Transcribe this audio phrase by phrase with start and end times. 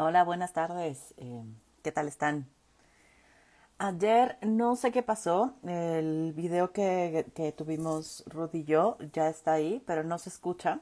[0.00, 1.12] Hola, buenas tardes.
[1.16, 1.42] Eh,
[1.82, 2.46] ¿Qué tal están?
[3.78, 5.54] Ayer no sé qué pasó.
[5.64, 10.78] El video que, que tuvimos Ruth y yo ya está ahí, pero no se escucha.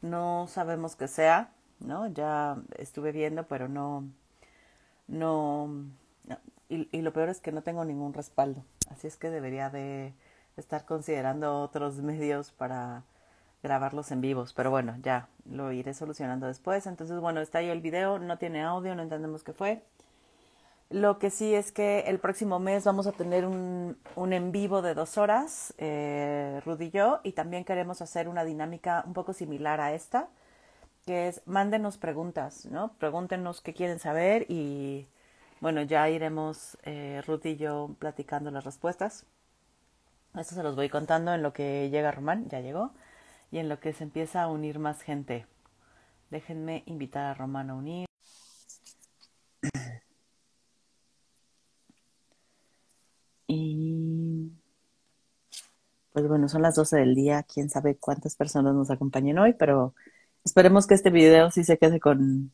[0.00, 2.06] No sabemos qué sea, ¿no?
[2.06, 4.04] Ya estuve viendo, pero no,
[5.08, 5.66] no,
[6.28, 6.38] no.
[6.68, 8.64] Y, y lo peor es que no tengo ningún respaldo.
[8.90, 10.14] Así es que debería de
[10.56, 13.02] estar considerando otros medios para
[13.62, 16.86] grabarlos en vivos, pero bueno, ya lo iré solucionando después.
[16.86, 19.82] Entonces, bueno, está ahí el video, no tiene audio, no entendemos qué fue.
[20.88, 24.82] Lo que sí es que el próximo mes vamos a tener un, un en vivo
[24.82, 29.32] de dos horas, eh, Rudy y yo, y también queremos hacer una dinámica un poco
[29.32, 30.28] similar a esta,
[31.06, 32.92] que es mándenos preguntas, ¿no?
[32.98, 35.06] Pregúntenos qué quieren saber y
[35.60, 39.26] bueno, ya iremos eh, Rudy y yo platicando las respuestas.
[40.36, 42.92] Esto se los voy contando en lo que llega Román, ya llegó
[43.50, 45.46] y en lo que se empieza a unir más gente.
[46.30, 48.06] Déjenme invitar a Román a unir.
[53.46, 54.52] Y
[56.12, 57.42] pues bueno, son las 12 del día.
[57.42, 59.94] Quién sabe cuántas personas nos acompañen hoy, pero
[60.44, 62.52] esperemos que este video sí se quede con,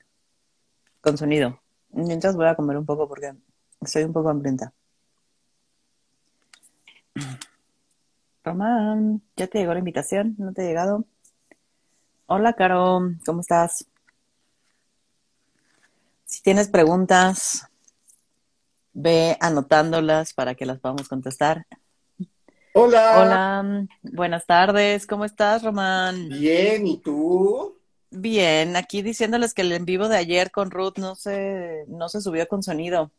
[1.01, 1.61] con sonido.
[1.91, 3.35] Mientras voy a comer un poco porque
[3.81, 4.73] estoy un poco hambrienta.
[8.47, 10.37] Román, ¿ya te llegó la invitación?
[10.39, 11.05] ¿No te ha llegado?
[12.27, 13.89] Hola, Caro, ¿cómo estás?
[16.27, 17.67] Si tienes preguntas,
[18.93, 21.67] ve anotándolas para que las podamos contestar.
[22.73, 23.19] Hola.
[23.21, 26.29] Hola, buenas tardes, ¿cómo estás, Román?
[26.29, 27.77] Bien, ¿y tú?
[28.11, 32.21] Bien, aquí diciéndoles que el en vivo de ayer con Ruth no se, no se
[32.21, 33.11] subió con sonido.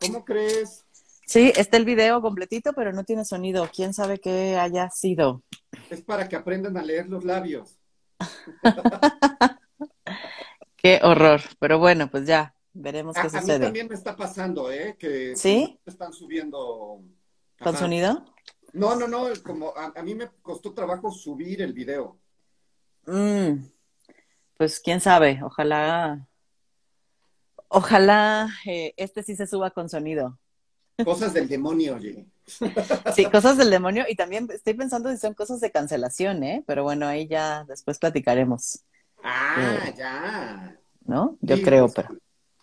[0.00, 0.85] ¿Cómo crees?
[1.26, 3.68] Sí, está el video completito, pero no tiene sonido.
[3.74, 5.42] ¿Quién sabe qué haya sido?
[5.90, 7.78] Es para que aprendan a leer los labios.
[10.76, 11.40] Qué horror.
[11.58, 13.64] Pero bueno, pues ya, veremos A, qué a mí sucede.
[13.64, 14.96] también me está pasando, ¿eh?
[14.98, 15.80] Que ¿Sí?
[15.84, 17.00] están subiendo.
[17.58, 17.78] ¿Con Ajá.
[17.78, 18.24] sonido?
[18.72, 22.18] No, no, no, como a, a mí me costó trabajo subir el video.
[23.06, 23.64] Mm,
[24.56, 26.28] pues quién sabe, ojalá,
[27.68, 30.38] ojalá eh, este sí se suba con sonido.
[31.04, 32.24] Cosas del demonio, oye.
[33.14, 36.64] Sí, cosas del demonio y también estoy pensando si son cosas de cancelación, ¿eh?
[36.66, 38.80] Pero bueno, ahí ya después platicaremos,
[39.22, 40.76] Ah, ya.
[41.04, 41.36] ¿no?
[41.40, 42.18] Yo Sí, creo, pues, pero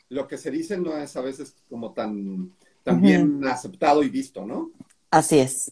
[0.09, 4.45] Lo que se dice no es a veces como tan, tan bien aceptado y visto,
[4.45, 4.71] ¿no?
[5.11, 5.71] así es.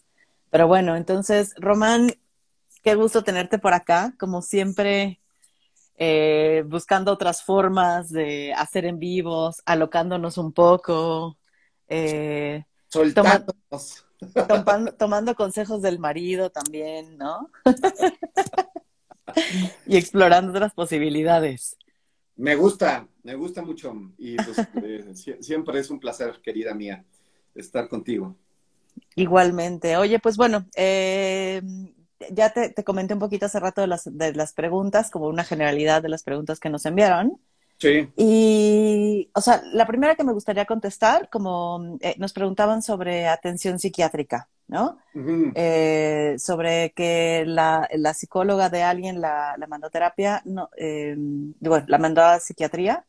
[0.50, 2.14] Pero bueno, entonces, Román,
[2.84, 5.20] qué gusto tenerte por acá, como siempre,
[5.98, 11.38] eh, buscando otras formas de hacer en vivos, alocándonos un poco,
[11.92, 12.64] eh,
[14.48, 17.50] tomando, tomando consejos del marido también, ¿no?
[19.86, 21.78] y explorando otras posibilidades.
[22.36, 23.94] Me gusta, me gusta mucho.
[24.18, 27.04] Y pues eh, sie- siempre es un placer, querida mía,
[27.56, 28.36] estar contigo.
[29.16, 29.98] Igualmente.
[29.98, 31.62] Oye, pues bueno, eh,
[32.32, 35.44] ya te, te comenté un poquito hace rato de las, de las preguntas, como una
[35.44, 37.40] generalidad de las preguntas que nos enviaron.
[37.82, 38.08] Sí.
[38.16, 43.80] Y, o sea, la primera que me gustaría contestar, como eh, nos preguntaban sobre atención
[43.80, 45.00] psiquiátrica, ¿no?
[45.56, 51.16] Eh, sobre que la, la psicóloga de alguien la, la mandó a terapia, no, eh,
[51.60, 53.04] bueno, la mandó a psiquiatría.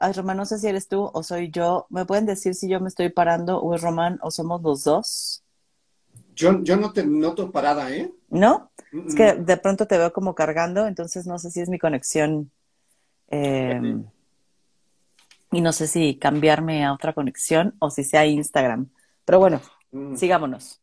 [0.00, 1.86] Ay, Román, no sé si eres tú o soy yo.
[1.88, 5.44] ¿Me pueden decir si yo me estoy parando o es Román o somos los dos?
[6.34, 8.12] Yo, yo no te noto parada, ¿eh?
[8.30, 8.72] ¿No?
[9.06, 12.50] Es que de pronto te veo como cargando, entonces no sé si es mi conexión.
[13.32, 13.96] Eh,
[15.50, 18.88] y no sé si cambiarme a otra conexión o si sea Instagram.
[19.24, 19.60] Pero bueno,
[19.90, 20.16] Mm.
[20.16, 20.80] sigámonos.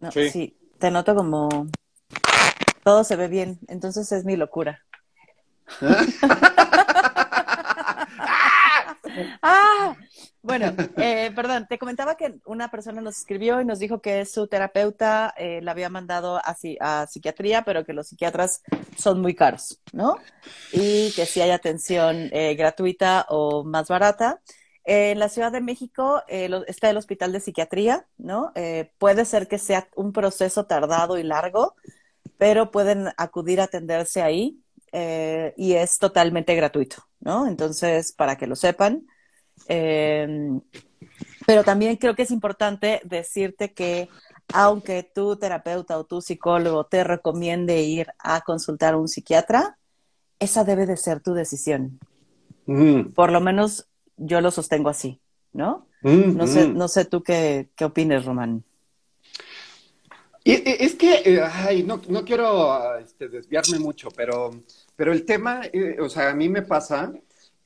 [0.00, 0.30] No, Sí.
[0.30, 1.66] sí, te noto como
[2.84, 4.82] todo se ve bien, entonces es mi locura.
[9.42, 9.96] Ah,
[10.48, 14.48] bueno, eh, perdón, te comentaba que una persona nos escribió y nos dijo que su
[14.48, 18.62] terapeuta eh, la había mandado a, psi- a psiquiatría, pero que los psiquiatras
[18.96, 20.16] son muy caros, ¿no?
[20.70, 24.40] Y que si hay atención eh, gratuita o más barata.
[24.84, 28.52] En la Ciudad de México lo- está el Hospital de Psiquiatría, ¿no?
[28.98, 31.76] Puede ser que sea un proceso tardado y largo,
[32.38, 34.62] pero pueden acudir a atenderse ahí
[35.56, 37.46] y es totalmente gratuito, ¿no?
[37.46, 39.06] Entonces, para que lo sepan.
[39.66, 40.60] Eh,
[41.46, 44.08] pero también creo que es importante decirte que
[44.52, 49.78] aunque tu terapeuta o tu psicólogo te recomiende ir a consultar a un psiquiatra,
[50.38, 51.98] esa debe de ser tu decisión.
[52.66, 55.20] Mm, Por lo menos yo lo sostengo así,
[55.52, 55.86] ¿no?
[56.02, 56.76] mm, No sé, mm.
[56.76, 58.64] no sé tú qué, qué opines, Román.
[60.44, 64.50] Es que, eh, ay, no, no quiero este, desviarme mucho, pero
[64.98, 67.12] pero el tema, eh, o sea, a mí me pasa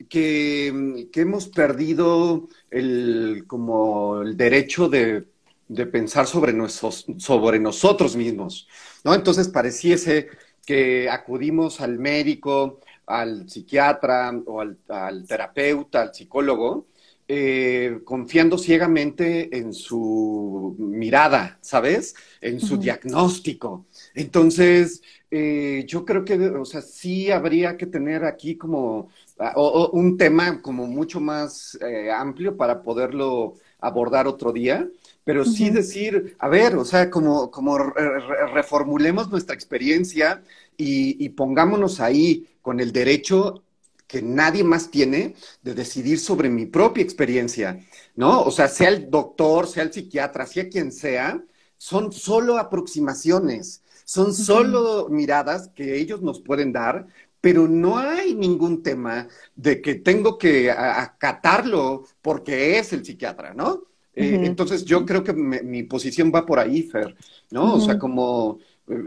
[0.09, 5.25] que, que hemos perdido el, como el derecho de,
[5.67, 8.67] de pensar sobre, nuestros, sobre nosotros mismos,
[9.03, 9.13] ¿no?
[9.13, 10.27] Entonces pareciese
[10.65, 16.87] que acudimos al médico, al psiquiatra o al, al terapeuta, al psicólogo,
[17.27, 22.15] eh, confiando ciegamente en su mirada, ¿sabes?
[22.41, 23.85] En su diagnóstico.
[24.13, 25.01] Entonces,
[25.31, 29.09] eh, yo creo que, o sea, sí habría que tener aquí como
[29.39, 29.53] ah,
[29.91, 34.87] un tema como mucho más eh, amplio para poderlo abordar otro día,
[35.23, 40.43] pero sí decir, a ver, o sea, como, como reformulemos nuestra experiencia
[40.77, 43.63] y, y pongámonos ahí con el derecho
[44.07, 47.79] que nadie más tiene de decidir sobre mi propia experiencia,
[48.15, 48.43] ¿no?
[48.43, 51.43] O sea, sea el doctor, sea el psiquiatra, sea quien sea,
[51.77, 57.07] son solo aproximaciones, son solo miradas que ellos nos pueden dar,
[57.43, 63.83] pero no hay ningún tema de que tengo que acatarlo porque es el psiquiatra, ¿no?
[64.15, 67.13] Eh, entonces yo creo que mi posición va por ahí, Fer,
[67.51, 67.73] ¿no?
[67.73, 68.59] O sea, como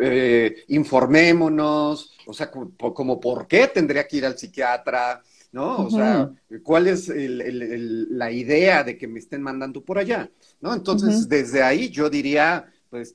[0.03, 5.23] eh, informémonos, o sea, como, por qué tendría que ir al psiquiatra,
[5.53, 5.87] ¿no?
[5.87, 6.31] O sea,
[6.63, 10.29] ¿cuál es la idea de que me estén mandando por allá?
[10.61, 10.75] ¿No?
[10.75, 13.15] Entonces, desde ahí yo diría, pues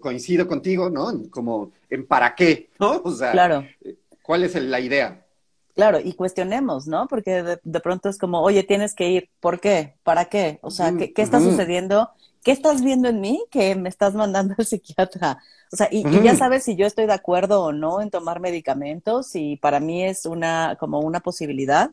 [0.00, 1.28] coincido contigo, ¿no?
[1.28, 3.02] Como en para qué, ¿no?
[3.04, 3.66] O sea, claro.
[4.22, 5.26] ¿Cuál es la idea?
[5.74, 7.06] Claro, y cuestionemos, ¿no?
[7.08, 9.94] Porque de, pronto es como, oye, tienes que ir, ¿por qué?
[10.02, 10.58] ¿Para qué?
[10.62, 12.10] O sea, ¿qué, qué está sucediendo?
[12.44, 15.38] ¿Qué estás viendo en mí que me estás mandando al psiquiatra?
[15.72, 19.34] O sea, y, ya sabes si yo estoy de acuerdo o no en tomar medicamentos
[19.34, 21.90] y para mí es una, como una posibilidad.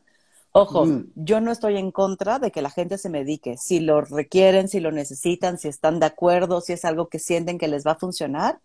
[0.52, 3.56] Ojo, yo no estoy en contra de que la gente se medique.
[3.56, 7.56] Si lo requieren, si lo necesitan, si están de acuerdo, si es algo que sienten
[7.56, 8.58] que les va a funcionar,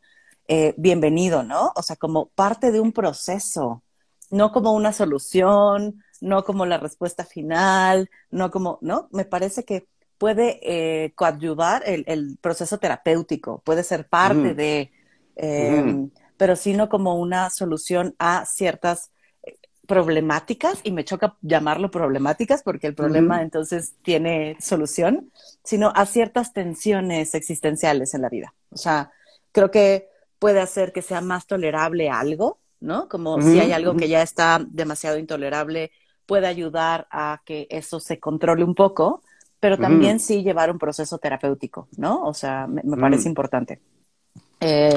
[0.47, 1.71] eh, bienvenido, ¿no?
[1.75, 3.83] O sea, como parte de un proceso,
[4.29, 9.07] no como una solución, no como la respuesta final, no como, ¿no?
[9.11, 9.87] Me parece que
[10.17, 14.91] puede eh, coadyuvar el, el, proceso terapéutico, puede ser parte de,
[15.35, 16.07] eh,
[16.37, 19.11] pero sino como una solución a ciertas
[19.43, 19.57] eh,
[19.87, 25.31] problemáticas, y me choca llamarlo problemáticas porque el problema entonces tiene solución,
[25.63, 28.53] sino a ciertas tensiones existenciales en la vida.
[28.69, 29.11] O sea,
[29.51, 30.09] creo que
[30.45, 33.09] puede hacer que sea más tolerable algo, ¿no?
[33.09, 35.91] Como si hay algo que ya está demasiado intolerable,
[36.27, 39.23] puede ayudar a que eso se controle un poco,
[39.59, 42.23] pero también sí llevar un proceso terapéutico, ¿no?
[42.25, 43.81] O sea, me, parece importante.
[44.59, 44.95] Eh,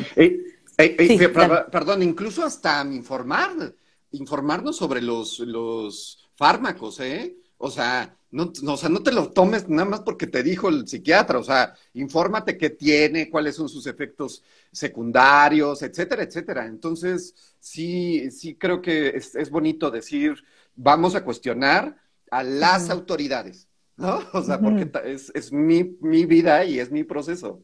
[1.72, 3.72] perdón, incluso hasta informar,
[4.12, 7.38] informarnos sobre los, los fármacos, ¿eh?
[7.56, 10.86] O sea, no, o sea, no te lo tomes nada más porque te dijo el
[10.86, 16.66] psiquiatra, o sea, infórmate qué tiene, cuáles son sus efectos secundarios, etcétera, etcétera.
[16.66, 20.44] Entonces, sí, sí creo que es, bonito decir,
[20.76, 21.96] vamos a cuestionar
[22.30, 23.66] a las autoridades,
[23.96, 24.20] ¿no?
[24.34, 27.62] O sea, porque es, es mi, mi vida y es mi proceso.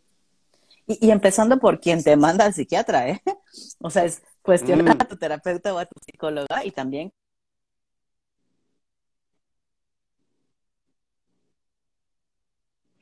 [0.87, 3.23] Y, empezando por quien te manda al psiquiatra, ¿eh?
[3.81, 5.03] O sea, es cuestionar mm.
[5.03, 7.13] a tu terapeuta o a tu psicóloga y también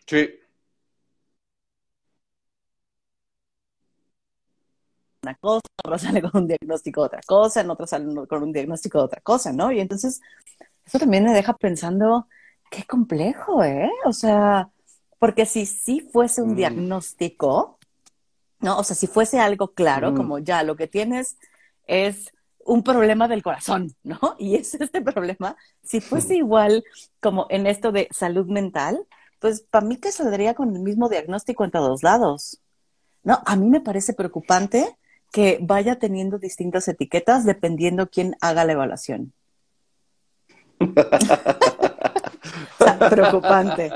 [0.07, 0.39] Sí.
[5.23, 8.53] Una cosa, otro sale con un diagnóstico de otra cosa, en otro sale con un
[8.53, 9.71] diagnóstico de otra cosa, ¿no?
[9.71, 10.21] Y entonces,
[10.85, 12.27] eso también me deja pensando,
[12.71, 13.91] qué complejo, ¿eh?
[14.05, 14.71] O sea,
[15.19, 16.57] porque si sí fuese un mm.
[16.57, 17.79] diagnóstico,
[18.61, 18.79] ¿no?
[18.79, 20.17] O sea, si fuese algo claro, mm.
[20.17, 21.37] como ya lo que tienes
[21.87, 22.33] es
[22.65, 24.19] un problema del corazón, ¿no?
[24.39, 26.85] Y es este problema, si fuese igual
[27.21, 29.07] como en esto de salud mental,
[29.43, 32.61] pues para mí que saldría con el mismo diagnóstico en todos lados.
[33.25, 34.97] No, a mí me parece preocupante
[35.33, 39.33] que vaya teniendo distintas etiquetas dependiendo quién haga la evaluación.
[43.11, 43.91] preocupante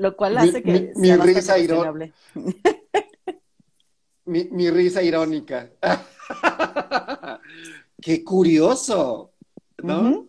[0.00, 2.14] lo cual hace que mi, risa irónica.
[4.24, 5.70] mi, risa irónica.
[8.00, 9.32] Qué curioso,
[9.82, 10.26] ¿no?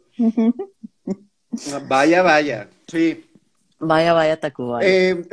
[1.88, 3.31] Vaya, vaya, sí.
[3.82, 4.80] Vaya, vaya, Tacuba.
[4.84, 5.26] Eh,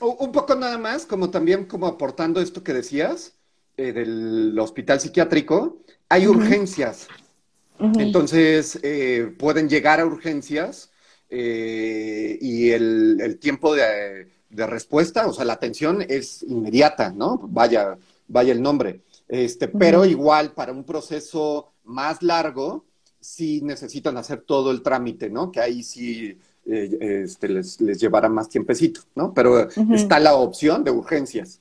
[0.00, 3.34] un, poco nada más, como también como aportando esto que decías
[3.76, 7.06] eh, del hospital psiquiátrico, hay urgencias.
[7.78, 10.90] Entonces, eh, pueden llegar a urgencias
[11.30, 17.38] eh, y el, tiempo de, respuesta, o sea, la atención es inmediata, ¿no?
[17.50, 19.02] Vaya, vaya el nombre.
[19.28, 22.84] Este, Pero igual para un proceso más largo,
[23.20, 25.52] sí necesitan hacer todo el trámite, ¿no?
[25.52, 26.38] Que ahí sí
[26.68, 29.32] eh, este, les, les, llevará más tiempecito, ¿no?
[29.32, 31.60] Pero está la opción de urgencias.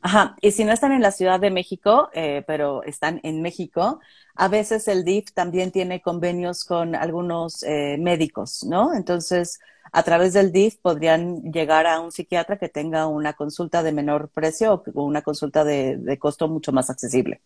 [0.00, 4.00] Ajá, y si no están en la Ciudad de México, eh, pero están en México,
[4.34, 8.94] a veces el DIF también tiene convenios con algunos eh, médicos, ¿no?
[8.94, 9.60] Entonces,
[9.92, 14.30] a través del DIF podrían llegar a un psiquiatra que tenga una consulta de menor
[14.30, 17.42] precio o una consulta de, costo mucho más accesible.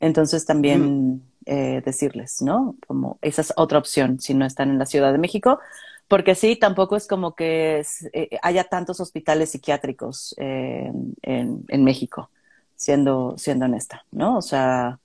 [0.00, 2.76] Entonces, también eh, decirles, ¿no?
[2.86, 5.60] Como esa es otra opción si no están en la Ciudad de México
[6.08, 10.90] porque sí, tampoco es como que eh, haya tantos hospitales psiquiátricos eh,
[11.22, 12.30] en, México,
[12.74, 14.38] siendo, siendo honesta, ¿no?
[14.38, 14.98] O sea,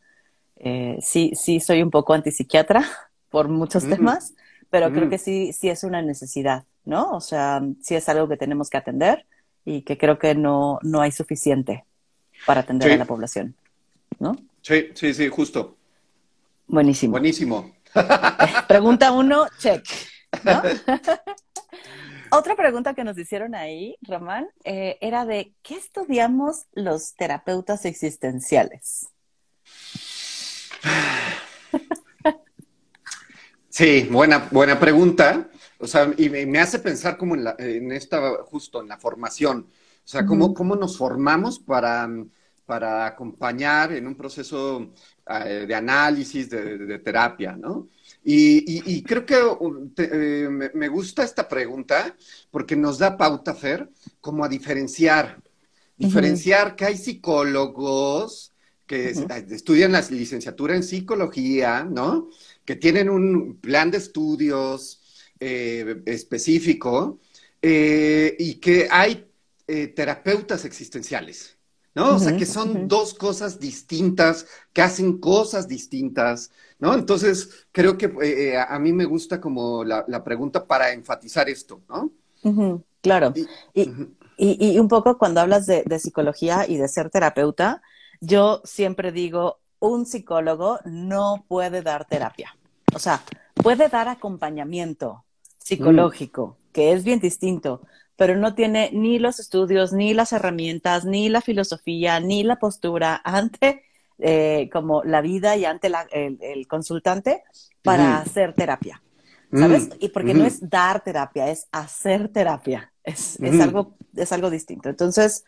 [0.56, 2.86] eh, sí, sí soy un poco antipsiquiatra
[3.30, 4.34] por muchos temas,
[4.70, 7.12] pero creo que sí, sí es una necesidad, ¿no?
[7.12, 9.26] O sea, sí es algo que tenemos que atender
[9.66, 11.84] y que creo que no, no hay suficiente
[12.46, 13.56] para atender a la población,
[14.20, 14.38] ¿no?
[14.62, 15.76] Sí, sí, sí, justo.
[16.68, 17.12] Buenísimo.
[17.12, 17.76] Buenísimo.
[18.68, 19.84] Pregunta uno, check.
[22.32, 29.08] Otra pregunta que nos hicieron ahí, Román, eh, era de ¿qué estudiamos los terapeutas existenciales?
[33.70, 35.50] Sí, buena, buena pregunta.
[35.80, 39.68] O sea, y me, hace pensar como en, la, en, esta, justo en la formación.
[39.68, 42.08] O sea, cómo, cómo nos formamos para,
[42.66, 44.94] para acompañar en un proceso
[45.26, 47.88] de análisis, de, terapia, ¿no?
[48.26, 49.36] Y, creo que
[49.98, 52.16] eh, me gusta esta pregunta
[52.52, 53.90] porque nos da pauta, Fer,
[54.22, 55.42] como a diferenciar.
[55.98, 58.52] Diferenciar que hay psicólogos
[58.86, 62.30] que estudian la licenciatura en psicología, ¿no?
[62.66, 65.02] Que tienen un plan de estudios
[65.40, 67.20] eh, específico
[67.62, 69.28] eh, y que hay
[69.96, 71.53] terapeutas existenciales,
[71.96, 72.16] ¿no?
[72.16, 76.94] O sea, que son dos cosas distintas, que hacen cosas distintas, ¿no?
[76.94, 81.82] Entonces, creo que eh, eh, a mí me gusta como la, pregunta para enfatizar esto,
[81.90, 82.12] ¿no?
[83.02, 83.34] claro.
[84.38, 87.82] Y, un poco cuando hablas de, psicología y de ser terapeuta,
[88.20, 92.56] yo siempre digo, un psicólogo no puede dar terapia.
[92.96, 93.24] O sea,
[93.54, 95.24] puede dar acompañamiento
[95.60, 97.82] psicológico, que es bien distinto,
[98.16, 103.22] pero no tiene ni los estudios, ni las herramientas, ni la filosofía, ni la postura
[103.24, 103.84] ante
[104.20, 107.44] eh, como la vida y ante el, consultante
[107.82, 109.02] para hacer terapia.
[109.52, 109.88] ¿Sabes?
[109.88, 112.92] Mm, y porque no es dar terapia, es hacer terapia.
[113.04, 114.90] Es, algo, es algo distinto.
[114.90, 115.44] Entonces,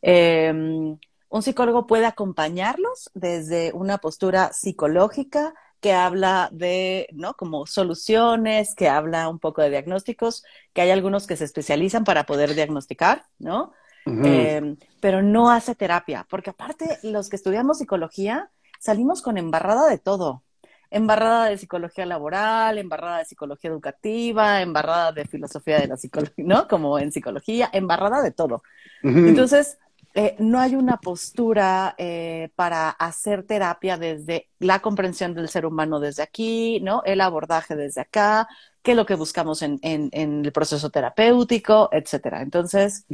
[0.00, 0.96] em,
[1.28, 7.34] un psicólogo puede acompañarlos desde una postura psicológica que habla de, ¿no?
[7.34, 12.24] Como soluciones, que habla un poco de diagnósticos, que hay algunos que se especializan para
[12.24, 13.72] poder diagnosticar, ¿no?
[14.06, 19.98] Em, pero no hace terapia, porque aparte los que estudiamos psicología salimos con embarrada de
[19.98, 20.44] todo.
[20.88, 26.68] Embarrada de psicología laboral, embarrada de psicología educativa, embarrada de filosofía de la psicología, ¿no?
[26.68, 28.62] Como en psicología, embarrada de todo.
[29.02, 29.78] Entonces,
[30.14, 36.00] eh, no hay una postura eh, para hacer terapia desde la comprensión del ser humano
[36.00, 37.02] desde aquí, ¿no?
[37.04, 38.46] El abordaje desde acá,
[38.82, 42.42] qué es lo que buscamos en, el proceso terapéutico, etcétera.
[42.42, 43.06] Entonces,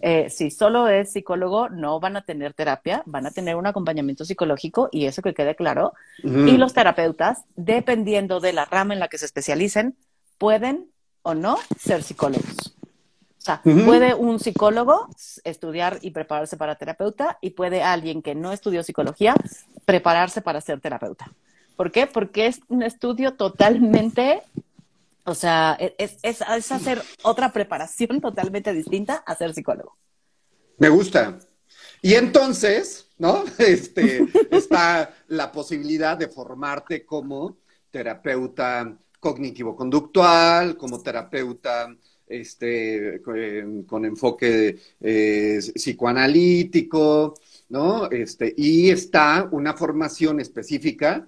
[0.00, 4.24] eh, si solo es psicólogo, no van a tener terapia, van a tener un acompañamiento
[4.24, 5.92] psicológico y eso que quede claro.
[6.22, 9.96] Y los terapeutas, dependiendo de la rama en la que se especialicen,
[10.38, 10.90] pueden
[11.22, 12.75] o no ser psicólogos.
[13.46, 15.08] O sea, puede un psicólogo
[15.44, 19.36] estudiar y prepararse para terapeuta y puede alguien que no estudió psicología
[19.84, 21.30] prepararse para ser terapeuta.
[21.76, 22.08] ¿Por qué?
[22.08, 24.42] Porque es un estudio totalmente
[25.26, 29.96] o sea, e, es, hacer otra preparación totalmente distinta a ser psicólogo.
[30.78, 31.38] Me gusta.
[32.02, 33.44] Y entonces, ¿no?
[33.58, 37.58] Este, está la posibilidad de formarte como
[37.92, 41.94] terapeuta cognitivo-conductual, como terapeuta
[42.28, 47.34] este, con, enfoque eh, psicoanalítico,
[47.68, 48.10] ¿no?
[48.10, 51.26] Este, y está una formación específica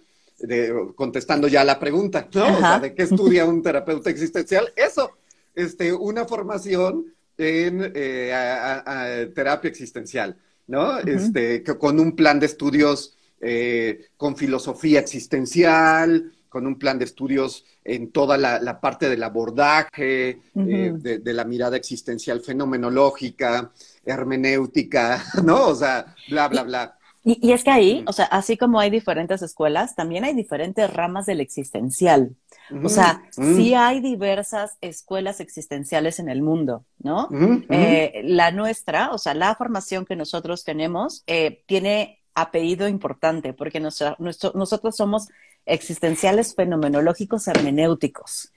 [0.95, 2.57] contestando ya la pregunta, ¿no?
[2.57, 4.73] O sea, ¿de qué estudia un terapeuta existencial?
[4.77, 5.19] Eso,
[5.53, 10.37] este, una formación en eh, terapia existencial,
[10.69, 10.99] ¿no?
[10.99, 17.65] Este, con un plan de estudios eh, con filosofía existencial, con un plan de estudios
[17.85, 23.71] en toda la, parte del abordaje, eh, de, de, la mirada existencial fenomenológica,
[24.05, 25.69] hermenéutica, ¿no?
[25.69, 26.99] O sea, bla, bla, bla.
[27.23, 31.27] Y, es que ahí, o sea, así como hay diferentes escuelas, también hay diferentes ramas
[31.27, 32.35] del existencial.
[32.83, 37.29] O sea, sí hay diversas escuelas existenciales en el mundo, ¿no?
[37.71, 43.81] Eh, la nuestra, o sea, la formación que nosotros tenemos, eh, tiene apellido importante, porque
[43.81, 45.29] nosotros somos
[45.67, 48.53] existenciales fenomenológicos hermenéuticos.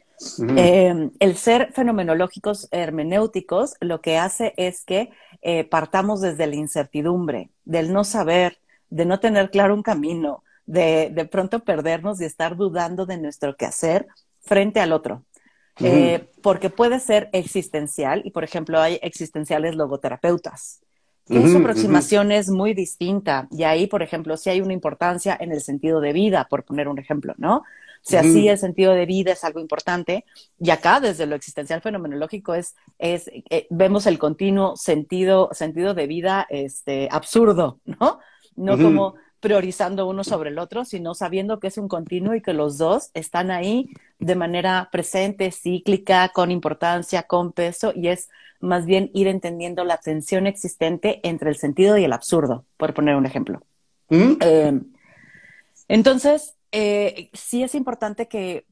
[0.56, 5.10] Eh, el ser fenomenológicos hermenéuticos lo que hace es que
[5.42, 8.60] eh, partamos desde la incertidumbre, del no saber,
[8.90, 13.56] de no tener claro un camino, de de pronto perdernos y estar dudando de nuestro
[13.56, 14.08] quehacer
[14.42, 15.24] frente al otro.
[15.80, 20.81] Eh, porque puede ser existencial y, por ejemplo, hay existenciales logoterapeutas.
[21.32, 25.52] Que su aproximación es muy distinta y ahí, por ejemplo, sí hay una importancia en
[25.52, 27.64] el sentido de vida, por poner un ejemplo, ¿no?
[28.04, 30.26] O sea, sí el sentido de vida es algo importante.
[30.60, 36.08] Y acá, desde lo existencial fenomenológico, es, es eh, vemos el continuo sentido, sentido de
[36.08, 38.20] vida este, absurdo, ¿no?
[38.56, 42.54] No como priorizando uno sobre el otro, sino sabiendo que es un continuo y que
[42.54, 48.30] los dos están ahí de manera presente, cíclica, con importancia, con peso, y es
[48.62, 53.16] más bien ir entendiendo la tensión existente entre el sentido y el absurdo, por poner
[53.16, 53.62] un ejemplo.
[54.10, 54.80] Eh,
[55.88, 58.66] entonces, eh, sí es importante que,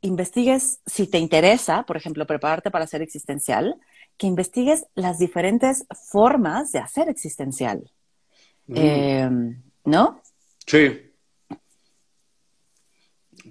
[0.00, 3.76] investigues, si te interesa, por ejemplo, prepararte para ser existencial,
[4.16, 7.90] que investigues las diferentes formas de hacer existencial.
[8.66, 8.74] Mm.
[8.76, 9.30] Eh,
[9.84, 10.20] ¿No?
[10.66, 11.12] Sí.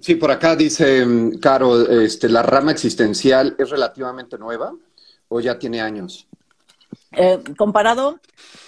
[0.00, 4.74] Sí, por acá dice mm, Caro, este, ¿la rama existencial es relativamente nueva
[5.32, 6.26] o ya tiene años?
[7.12, 8.20] Eh, comparado,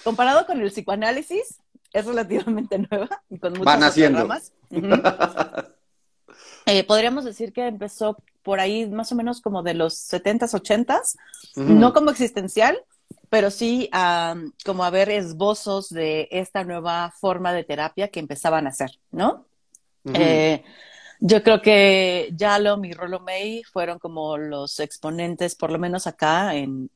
[0.03, 1.59] comparado con el psicoanálisis,
[1.93, 4.51] es relativamente nueva y con muchas Van ramas.
[6.67, 11.15] Eh, podríamos decir que empezó por ahí más o menos como de los 70s, 80s,
[11.57, 12.83] no como existencial,
[13.29, 13.87] pero sí
[14.65, 19.45] como a ver esbozos de esta nueva forma de terapia que empezaban a hacer, ¿no?
[20.15, 20.63] Eh,
[21.19, 26.55] yo creo que Yalom y Rollo May fueron como los exponentes, por lo menos acá,
[26.55, 26.89] en,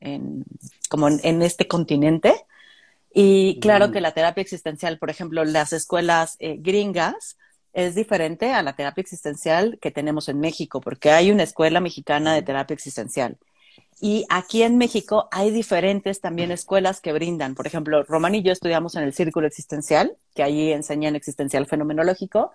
[0.88, 2.34] como en este continente,
[3.12, 7.36] y claro que la terapia existencial, por ejemplo, las escuelas eh, gringas,
[7.72, 12.34] es diferente a la terapia existencial que tenemos en México, porque hay una escuela mexicana
[12.34, 13.36] de terapia existencial.
[14.00, 17.54] Y aquí en México hay diferentes también escuelas que brindan.
[17.54, 22.52] Por ejemplo, Román y yo estudiamos en el Círculo Existencial, que allí enseñan existencial fenomenológico.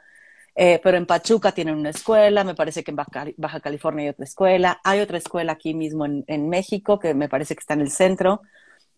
[0.58, 4.24] Eh, pero en Pachuca tienen una escuela, me parece que en Baja, California hay otra
[4.24, 7.82] escuela, hay otra escuela aquí mismo en, en México que me parece que está en
[7.82, 8.42] el centro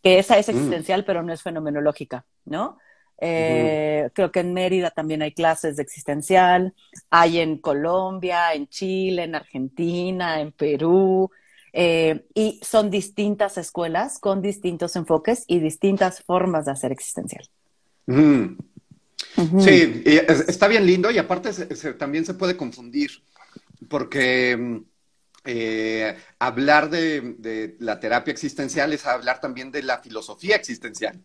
[0.04, 0.52] que esa es mm.
[0.52, 2.78] existencial, pero no es fenomenológica, ¿no?
[3.20, 6.74] Eh, creo que en Mérida también hay clases de existencial,
[7.10, 11.32] hay en Colombia, en Chile, en Argentina, en Perú,
[11.74, 17.46] eh, y son distintas escuelas con distintos enfoques y distintas formas de hacer existencial.
[19.60, 21.52] Sí, está bien lindo y aparte
[21.96, 23.12] también se puede confundir,
[23.88, 24.78] porque mm,
[25.46, 31.20] eh, hablar de, la terapia existencial es hablar también de la filosofía existencial.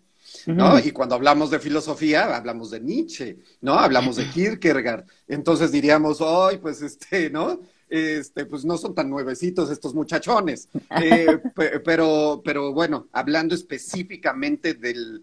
[0.47, 0.79] ¿no?
[0.79, 3.75] Y cuando hablamos de filosofía, hablamos de Nietzsche, ¿no?
[3.75, 5.05] Hablamos de Kierkegaard.
[5.29, 7.61] Entonces diríamos, hoy, pues, este, ¿no?
[7.93, 10.67] Este, pues no son tan nuevecitos estos muchachones.
[11.03, 11.27] Eh,
[11.85, 15.23] pero, pero bueno, hablando específicamente del,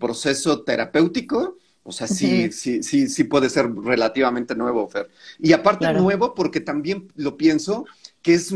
[0.00, 5.08] proceso terapéutico, o sea, sí, sí, sí, sí puede ser relativamente nuevo, Fer.
[5.38, 7.86] Y aparte nuevo porque también lo pienso
[8.22, 8.52] que es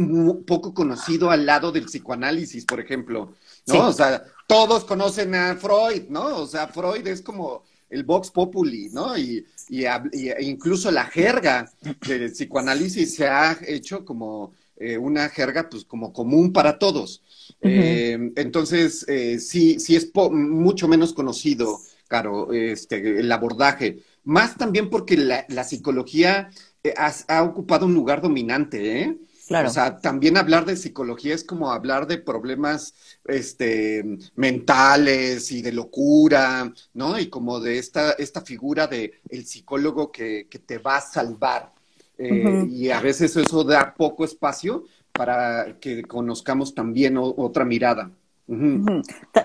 [0.47, 3.35] poco conocido al lado del psicoanálisis, por ejemplo,
[3.67, 3.89] ¿no?
[3.89, 6.39] O sea, todos conocen a Freud, ¿no?
[6.39, 9.17] O sea, Freud es como el Vox Populi, ¿no?
[9.17, 11.71] Y, e incluso la jerga
[12.07, 17.23] del psicoanálisis se ha hecho como eh, una jerga, pues, como común para todos.
[17.61, 21.79] Eh, entonces, eh, sí, sí es mucho menos conocido,
[22.11, 24.03] claro, este, el abordaje.
[24.25, 26.51] Más también porque la, psicología
[26.97, 29.19] ha, ha, ocupado un lugar dominante, ¿eh?
[29.51, 32.95] O sea, también hablar de psicología es como hablar de problemas
[33.25, 34.05] este,
[34.37, 37.19] mentales y de locura, ¿no?
[37.19, 41.73] Y como de esta, esta figura de el psicólogo que, te va a salvar.
[42.17, 48.11] Eh, y a veces eso da poco espacio para que conozcamos también otra mirada.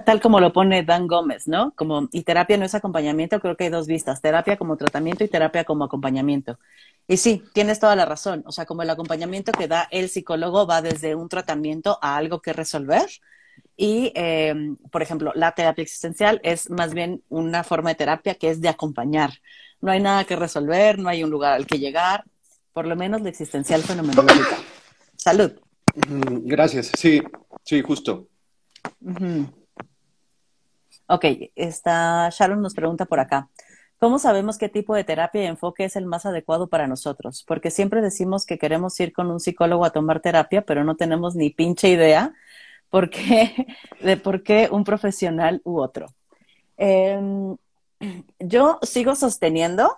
[0.06, 1.74] Tal como lo pone Dan Gómez, ¿no?
[1.76, 5.28] Como, y terapia no es acompañamiento, creo que hay dos vistas, terapia como tratamiento y
[5.28, 6.58] terapia como acompañamiento.
[7.08, 8.44] Y sí, tienes toda la razón.
[8.48, 12.42] O sea, como el acompañamiento que da el psicólogo va desde un tratamiento a algo
[12.42, 13.08] que resolver.
[13.78, 18.50] Y, em, por ejemplo, la terapia existencial es más bien una forma de terapia que
[18.50, 19.34] es de acompañar.
[19.82, 22.24] No hay nada que resolver, no hay un lugar al que llegar,
[22.74, 24.58] por lo menos la existencial fenomenológica.
[25.16, 25.52] Salud.
[25.96, 27.22] Gracias, sí,
[27.64, 28.30] sí, justo.
[31.08, 33.50] Ok, esta Sharon nos pregunta por acá.
[34.00, 37.44] ¿Cómo sabemos qué tipo de terapia y enfoque es el más adecuado para nosotros?
[37.48, 41.36] Porque siempre decimos que queremos ir con un psicólogo a tomar terapia, pero no tenemos
[41.36, 42.34] ni pinche idea
[44.02, 46.08] de por qué un profesional u otro.
[46.78, 47.56] Em,
[48.40, 49.98] yo sigo sosteniendo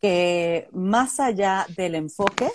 [0.00, 2.50] que más allá del enfoque,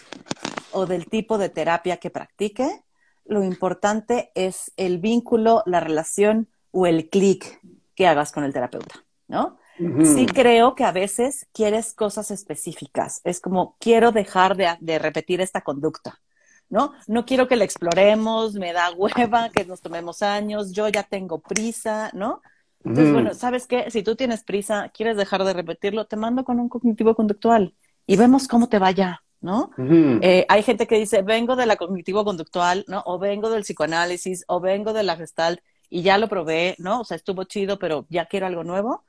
[0.72, 2.84] o del tipo de terapia que practique,
[3.26, 7.60] lo importante es el vínculo, la relación o el clic
[7.96, 9.58] que hagas con el terapeuta, ¿no?
[10.04, 13.22] Sí creo que a veces quieres cosas específicas.
[13.24, 16.20] Es como, quiero dejar de, repetir esta conducta,
[16.68, 16.92] ¿no?
[17.08, 21.40] No quiero que la exploremos, me da hueva, que nos tomemos años, yo ya tengo
[21.40, 22.42] prisa, ¿no?
[22.84, 23.90] Entonces, bueno, ¿sabes qué?
[23.90, 27.74] Si tú tienes prisa, quieres dejar de repetirlo, te mando con un cognitivo conductual
[28.06, 29.72] y vemos cómo te vaya, ¿no?
[29.78, 33.04] Eh, hay gente que dice, vengo de la cognitivo conductual, ¿no?
[33.06, 37.02] O vengo del psicoanálisis, o vengo de la gestalt y ya lo probé, ¿no?
[37.02, 39.06] O sea, estuvo chido, pero ya quiero algo nuevo.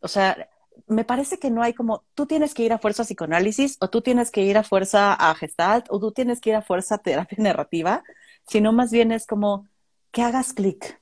[0.00, 0.48] O sea,
[0.86, 4.00] me parece que no hay como, tú tienes que ir a fuerza psicoanálisis, o tú
[4.00, 7.38] tienes que ir a fuerza a gestalt, o tú tienes que ir a fuerza terapia
[7.42, 8.02] narrativa,
[8.46, 9.66] sino más bien es como
[10.10, 11.00] que hagas clic,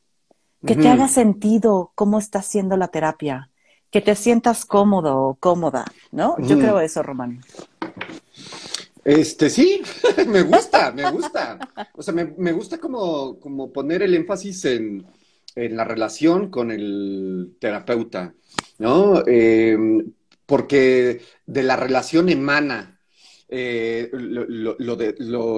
[0.64, 3.50] que te haga sentido cómo está haciendo la terapia,
[3.90, 6.36] que te sientas cómodo o cómoda, ¿no?
[6.38, 7.40] Yo creo eso, Román.
[9.04, 9.82] Este, sí,
[10.28, 11.58] me gusta, me gusta.
[11.94, 15.06] O sea, me, gusta como, como poner el énfasis en,
[15.54, 18.34] en la relación con el terapeuta.
[18.78, 19.22] ¿no?
[19.26, 19.76] Eh,
[20.46, 23.00] porque de la relación emana
[23.48, 24.76] eh, lo,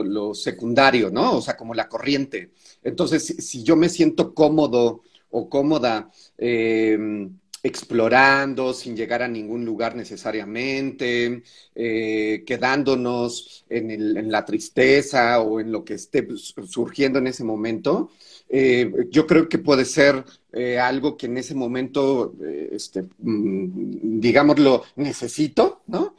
[0.03, 1.39] lo, secundario, ¿no?
[1.39, 2.53] O sea, como la corriente.
[2.83, 6.99] Entonces, si, yo me siento cómodo o cómoda eh,
[7.65, 11.43] explorando sin llegar a ningún lugar necesariamente,
[11.75, 16.25] quedándonos en, en, la tristeza o en lo que esté
[16.69, 18.11] surgiendo en ese momento,
[18.49, 24.21] eh, yo creo que puede ser eh, algo que en ese momento, eh, este, mm,
[24.21, 26.15] digámoslo, necesito, ¿no?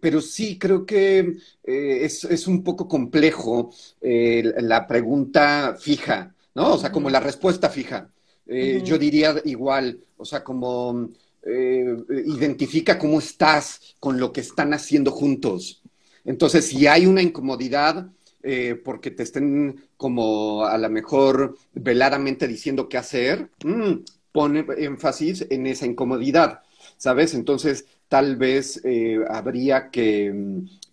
[0.00, 6.74] pero sí, creo que es, un poco complejo la pregunta fija, ¿no?
[6.74, 8.10] O sea, como la respuesta fija.
[8.48, 11.10] Yo diría igual, o sea, como
[11.44, 15.82] identifica cómo estás con lo que están haciendo juntos.
[16.24, 18.10] Entonces, si hay una incomodidad,
[18.42, 23.92] eh, porque te estén como a lo mejor veladamente diciendo qué hacer, mm,
[24.30, 26.60] pone énfasis en esa incomodidad,
[26.96, 27.34] ¿sabes?
[27.34, 30.32] Entonces, tal vez eh, habría que,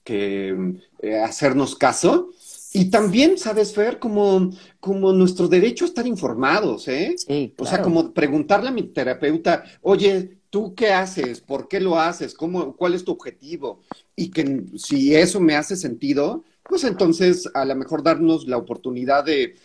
[0.05, 2.31] eh, hacernos caso.
[2.75, 3.99] Y también, ¿sabes, Fer?
[3.99, 7.15] Como, como nuestro derecho a estar informados, ¿eh?
[7.17, 11.39] Sí, O sea, como preguntarle a mi terapeuta, oye, ¿tú qué haces?
[11.39, 12.33] ¿Por qué lo haces?
[12.33, 13.79] ¿Cómo, ¿Cuál es tu objetivo?
[14.13, 19.23] Y que si eso me hace sentido, pues entonces a lo mejor darnos la oportunidad
[19.23, 19.55] de,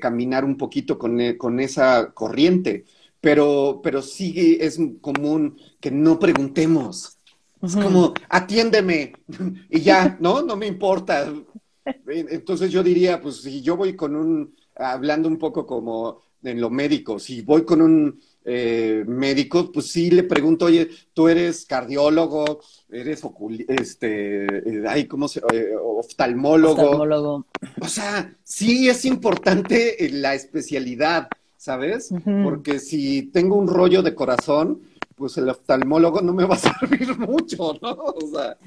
[0.00, 2.86] caminar un poquito con, e, con, esa corriente.
[3.20, 7.18] Pero, pero sí es común que no preguntemos.
[7.60, 9.12] Es como, atiéndeme
[9.70, 10.40] y ya, ¿no?
[10.40, 11.30] No me importa.
[12.06, 16.70] Entonces yo diría, pues si yo voy con un, hablando un poco como en lo
[16.70, 22.60] médico, si voy con un eh, médico, pues sí le pregunto, oye, tú eres cardiólogo,
[22.90, 23.22] eres
[23.68, 27.46] este, eh, ay, ¿cómo se, eh, oftalmólogo.
[27.80, 32.12] O sea, sí es importante la especialidad, ¿sabes?
[32.42, 34.82] Porque si tengo un rollo de corazón,
[35.16, 37.92] pues el oftalmólogo no me va a servir mucho, ¿no?
[37.92, 38.58] O sea,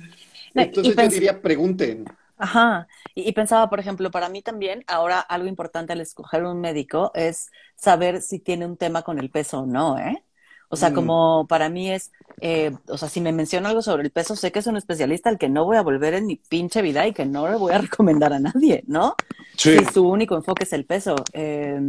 [0.54, 2.06] entonces yo diría, pregunten.
[2.40, 7.12] Ajá, y, pensaba, por ejemplo, para mí también, ahora algo importante al escoger un médico
[7.16, 10.24] es saber si tiene un tema con el peso o no, ¿eh?
[10.70, 10.94] O sea, mm.
[10.94, 14.52] como para mí es, eh, o sea, si me menciona algo sobre el peso, sé
[14.52, 17.14] que es un especialista al que no voy a volver en mi pinche vida y
[17.14, 19.16] que no le voy a recomendar a nadie, ¿no?
[19.56, 19.78] Sí.
[19.80, 21.16] Si su único enfoque es el peso.
[21.34, 21.80] Eh,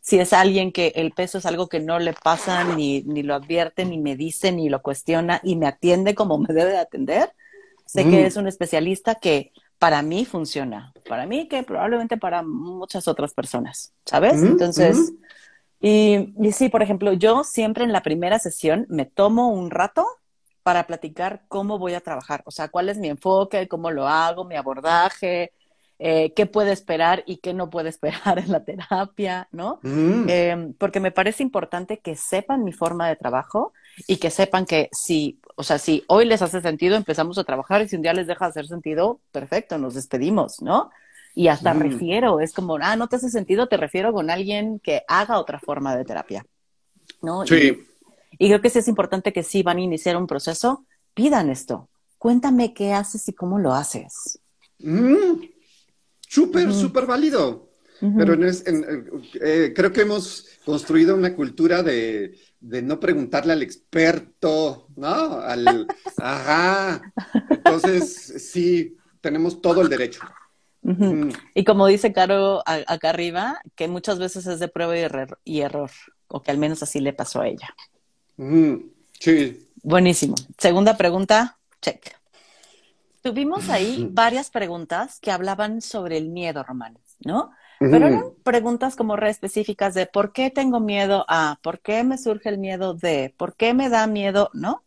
[0.00, 3.34] si es alguien que el peso es algo que no le pasa, ni, ni lo
[3.34, 7.32] advierte, ni me dice, ni lo cuestiona y me atiende como me debe de atender,
[7.86, 8.26] sé que mm.
[8.26, 9.52] es un especialista que
[9.84, 10.94] para mí funciona.
[11.06, 14.42] Para mí que probablemente para muchas otras personas, ¿sabes?
[14.42, 15.12] Entonces,
[15.78, 20.06] y, sí, por ejemplo, yo siempre en la primera sesión me tomo un rato
[20.62, 24.46] para platicar cómo voy a trabajar, o sea, cuál es mi enfoque, cómo lo hago,
[24.46, 25.52] mi abordaje,
[25.98, 29.80] eh, qué puede esperar y qué no puede esperar en la terapia, ¿no?
[29.82, 33.74] Em, porque me parece importante que sepan mi forma de trabajo
[34.06, 37.82] y que sepan que si o sea, si hoy les hace sentido, empezamos a trabajar
[37.82, 40.90] y si un día les deja de hacer sentido, perfecto, nos despedimos, ¿no?
[41.34, 45.02] Y hasta refiero, es como, ah, no te hace sentido, te refiero con alguien que
[45.08, 46.46] haga otra forma de terapia,
[47.22, 47.46] ¿no?
[47.46, 47.86] Sí.
[48.38, 51.88] Y, creo que sí es importante que si van a iniciar un proceso, pidan esto.
[52.18, 54.38] Cuéntame qué haces y cómo lo haces.
[54.78, 55.44] Mm,
[56.28, 57.70] súper, súper válido.
[58.18, 65.38] Pero eh, creo que hemos construido una cultura de, de no preguntarle al experto, ¿no?
[65.40, 67.02] Al, ajá.
[67.50, 70.22] Entonces, sí, tenemos todo el derecho.
[71.54, 74.94] Y como dice Caro acá arriba, que muchas veces es de prueba
[75.44, 75.90] y, error,
[76.28, 77.68] o que al menos así le pasó a ella.
[79.18, 79.68] Sí.
[79.82, 80.34] Buenísimo.
[80.56, 82.16] Segunda pregunta, check.
[83.22, 87.52] tuvimos ahí varias preguntas que hablaban sobre el miedo, Román, ¿no?
[87.90, 92.18] Pero eran preguntas como re específicas de por qué tengo miedo a, por qué me
[92.18, 94.84] surge el miedo de, por qué me da miedo, ¿no?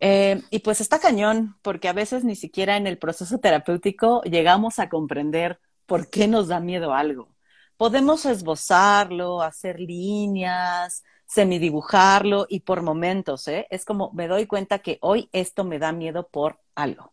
[0.00, 4.78] Eh, y pues está cañón, porque a veces ni siquiera en el proceso terapéutico llegamos
[4.78, 7.34] a comprender por qué nos da miedo algo.
[7.76, 13.66] Podemos esbozarlo, hacer líneas, semidibujarlo y por momentos, ¿eh?
[13.70, 17.12] Es como me doy cuenta que hoy esto me da miedo por algo.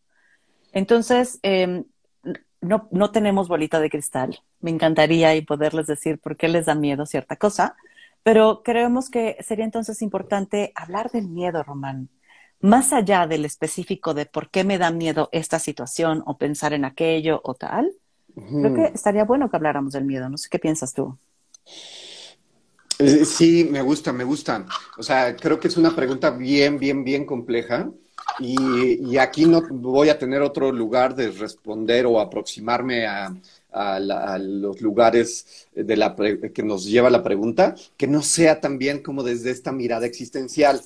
[0.71, 1.85] Entonces, em,
[2.63, 4.39] no, no tenemos bolita de cristal.
[4.61, 7.75] Me encantaría y poderles decir por qué les da miedo cierta cosa,
[8.23, 12.09] pero creemos que sería entonces importante hablar del miedo, Román.
[12.61, 16.85] Más allá del específico de por qué me da miedo esta situación o pensar en
[16.85, 17.91] aquello o tal,
[18.33, 20.29] creo que estaría bueno que habláramos del miedo.
[20.29, 21.17] No sé qué piensas tú.
[22.99, 24.65] Eh, sí, me gusta, me gusta.
[24.97, 27.91] O sea, creo que es una pregunta bien, bien, bien compleja.
[28.39, 33.33] Y, aquí no voy a tener otro lugar de responder o aproximarme a,
[34.39, 39.49] los lugares de la que nos lleva la pregunta, que no sea también como desde
[39.49, 40.79] esta mirada existencial,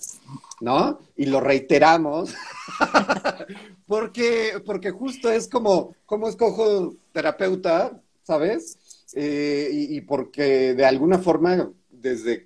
[0.61, 0.97] ¿no?
[1.17, 2.33] Y lo reiteramos,
[3.87, 7.99] porque, porque justo es como, ¿cómo escojo terapeuta?
[8.23, 8.77] ¿Sabes?
[9.13, 12.45] Eh, y, y, porque de alguna forma, desde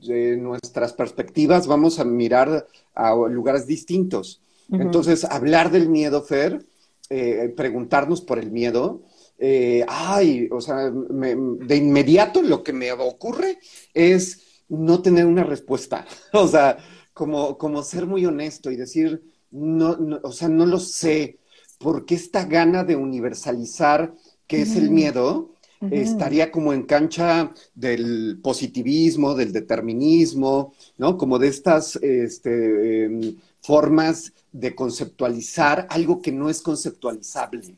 [0.00, 4.40] nuestras perspectivas, vamos a mirar a lugares distintos.
[4.70, 6.64] Entonces, hablar del miedo, Fer,
[7.08, 9.02] eh, preguntarnos por el miedo,
[9.38, 13.58] eh, ay, o sea, de inmediato lo que me ocurre
[13.94, 16.06] es no tener una respuesta.
[16.32, 16.76] o sea,
[17.14, 21.38] como, como ser muy honesto y decir, no, o sea, no lo sé,
[21.78, 24.12] porque esta gana de universalizar
[24.46, 25.54] qué es el miedo,
[25.90, 31.16] estaría como en cancha del positivismo, del determinismo, ¿no?
[31.16, 37.74] Como de estas este, em, formas de conceptualizar algo que no es conceptualizable.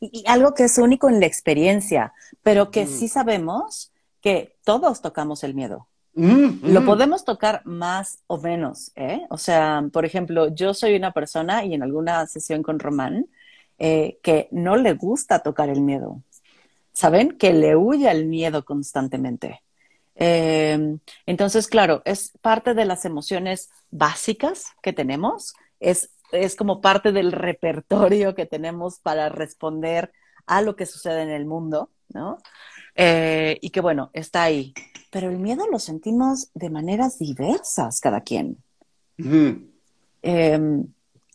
[0.00, 3.90] y, algo que es único en la experiencia, pero que sí sabemos
[4.20, 5.86] que todos tocamos el miedo.
[6.14, 9.20] Lo podemos tocar más o menos, ¿eh?
[9.30, 13.26] O sea, por ejemplo, yo soy una persona y en alguna sesión con Román
[13.78, 16.20] eh, que no le gusta tocar el miedo.
[16.98, 17.38] ¿Saben?
[17.38, 19.62] Que le huye al miedo constantemente.
[20.16, 27.12] Em, entonces, claro, es parte de las emociones básicas que tenemos, es, es como parte
[27.12, 30.10] del repertorio que tenemos para responder
[30.46, 32.38] a lo que sucede en el mundo, ¿no?
[32.96, 34.74] Eh, y que bueno, está ahí.
[35.12, 38.56] Pero el miedo lo sentimos de maneras diversas cada quien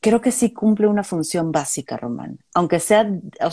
[0.04, 2.38] creo que sí cumple una función básica, Román.
[2.54, 3.10] Aunque sea,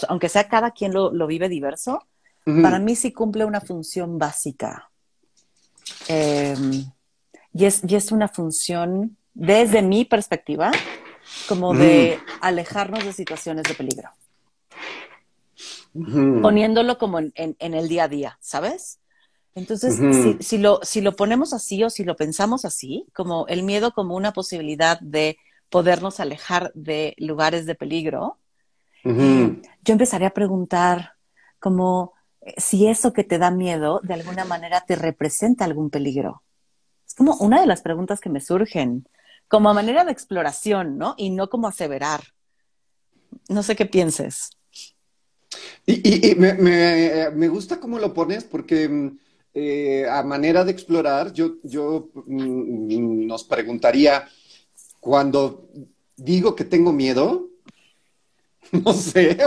[0.08, 2.04] aunque sea cada quien lo, vive diverso,
[2.44, 4.90] para mí sí cumple una función básica.
[6.08, 6.90] Em,
[7.54, 10.72] y, es, y es una función, desde mi perspectiva,
[11.48, 14.10] como de alejarnos de situaciones de peligro.
[15.92, 18.98] Poniéndolo como en, el día a día, ¿sabes?
[19.54, 20.00] Entonces,
[20.40, 24.16] si, lo, si lo ponemos así o si lo pensamos así, como el miedo como
[24.16, 25.38] una posibilidad de
[25.70, 28.38] podernos alejar de lugares de peligro,
[29.02, 31.14] yo empezaría a preguntar
[31.58, 36.42] como eh, si eso que te da miedo de alguna manera te representa algún peligro.
[37.06, 39.08] Es como una de las preguntas que me surgen,
[39.48, 41.14] como manera de exploración, ¿no?
[41.16, 42.20] Y no como aseverar.
[43.48, 44.50] No sé qué pienses.
[45.86, 49.18] Y, me, gusta cómo lo pones porque mm,
[49.54, 54.28] eh, a manera de explorar, yo, yo mm, nos preguntaría,
[55.00, 55.68] cuando
[56.16, 57.48] digo que tengo miedo,
[58.72, 59.38] no sé,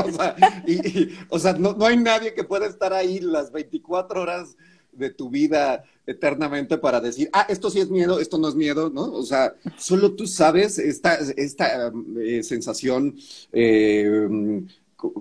[1.30, 4.58] o sea, no, hay nadie que pueda estar ahí las 24 horas
[4.92, 8.90] de tu vida eternamente para decir, ah, esto sí es miedo, esto no es miedo,
[8.90, 9.12] ¿no?
[9.12, 13.16] O sea, solo tú sabes esta, esta eh, sensación
[13.52, 14.62] eh,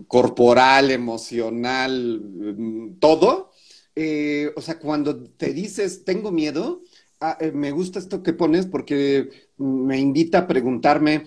[0.06, 3.52] corporal, emocional, mm, todo.
[3.94, 6.82] Eh, o sea, cuando te dices, tengo miedo,
[7.22, 11.24] ah, me gusta esto que pones porque me invita a preguntarme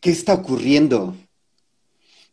[0.00, 1.14] qué está ocurriendo.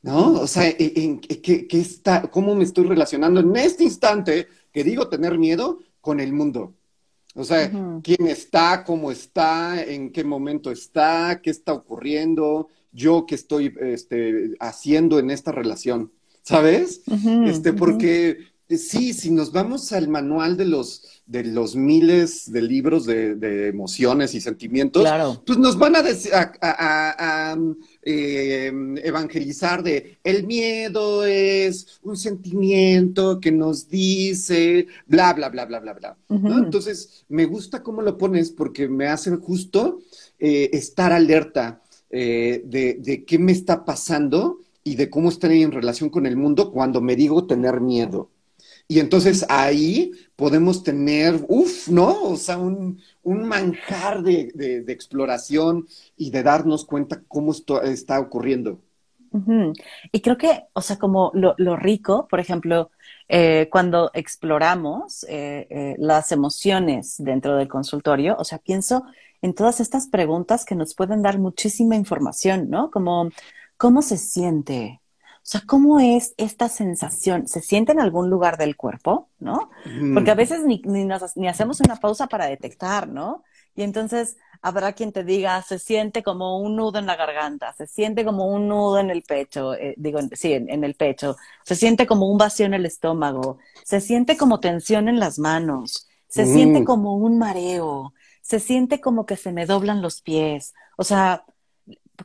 [0.01, 0.39] ¿No?
[0.39, 5.79] O sea, ¿qué, está, ¿cómo me estoy relacionando en este instante que digo tener miedo
[5.99, 6.73] con el mundo?
[7.35, 7.69] O sea,
[8.01, 14.55] quién está, cómo está, en qué momento está, qué está ocurriendo, yo qué estoy este,
[14.59, 16.11] haciendo en esta relación,
[16.41, 17.01] ¿sabes?
[17.45, 18.37] este, porque
[18.69, 24.33] sí, si nos vamos al manual de los de los miles de libros de, emociones
[24.33, 25.07] y sentimientos,
[25.45, 27.57] pues nos van a, a,
[28.01, 28.71] eh,
[29.03, 35.93] evangelizar de el miedo es un sentimiento que nos dice bla, bla, bla, bla, bla,
[35.93, 36.17] bla.
[36.29, 39.99] Entonces, me gusta cómo lo pones porque me hacen justo
[40.39, 45.71] eh, estar alerta eh, de, de, qué me está pasando y de cómo estoy en
[45.71, 48.31] relación con el mundo cuando me digo tener miedo.
[48.91, 52.23] Y entonces ahí podemos tener, uff, ¿no?
[52.23, 58.19] O sea, un, un manjar de, de, exploración y de darnos cuenta cómo esto está
[58.19, 58.79] ocurriendo.
[60.11, 62.89] Y creo que, o sea, como lo, lo rico, por ejemplo,
[63.27, 69.03] eh, cuando exploramos eh, eh, las emociones dentro del consultorio, o sea, pienso
[69.43, 72.89] en todas estas preguntas que nos pueden dar muchísima información, ¿no?
[72.89, 73.29] Como,
[73.77, 74.99] ¿cómo se siente?
[75.49, 77.47] O sea, ¿cómo es esta sensación?
[77.47, 79.29] ¿Se siente en algún lugar del cuerpo?
[79.39, 79.71] ¿No?
[80.13, 83.43] Porque a veces ni, ni, ni hacemos una pausa para detectar, ¿no?
[83.75, 87.87] Y entonces habrá quien te diga, se siente como un nudo en la garganta, se
[87.87, 91.35] siente como un nudo en el pecho, eh, digo, sí, en, el pecho,
[91.65, 96.07] se siente como un vacío en el estómago, se siente como tensión en las manos,
[96.27, 96.83] se siente mm.
[96.83, 100.75] como un mareo, se siente como que se me doblan los pies.
[100.95, 101.43] O sea,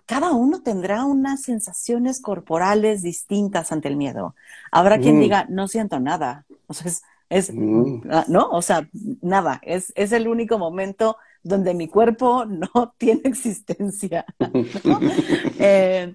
[0.06, 4.34] cada uno tendrá unas sensaciones corporales distintas ante el miedo.
[4.70, 5.20] Habrá quien mm.
[5.20, 6.44] diga, no siento nada.
[6.66, 6.90] O sea,
[7.28, 8.02] es, mm.
[8.10, 8.48] ah, ¿no?
[8.50, 8.88] O sea,
[9.22, 14.24] nada, es, es el único momento donde mi cuerpo no tiene existencia.
[15.58, 16.14] Eh,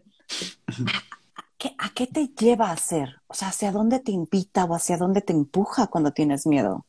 [1.78, 3.16] ¿a, qué, te lleva a hacer?
[3.28, 6.86] O sea, ¿hacia dónde te invita o hacia dónde te empuja cuando tienes miedo?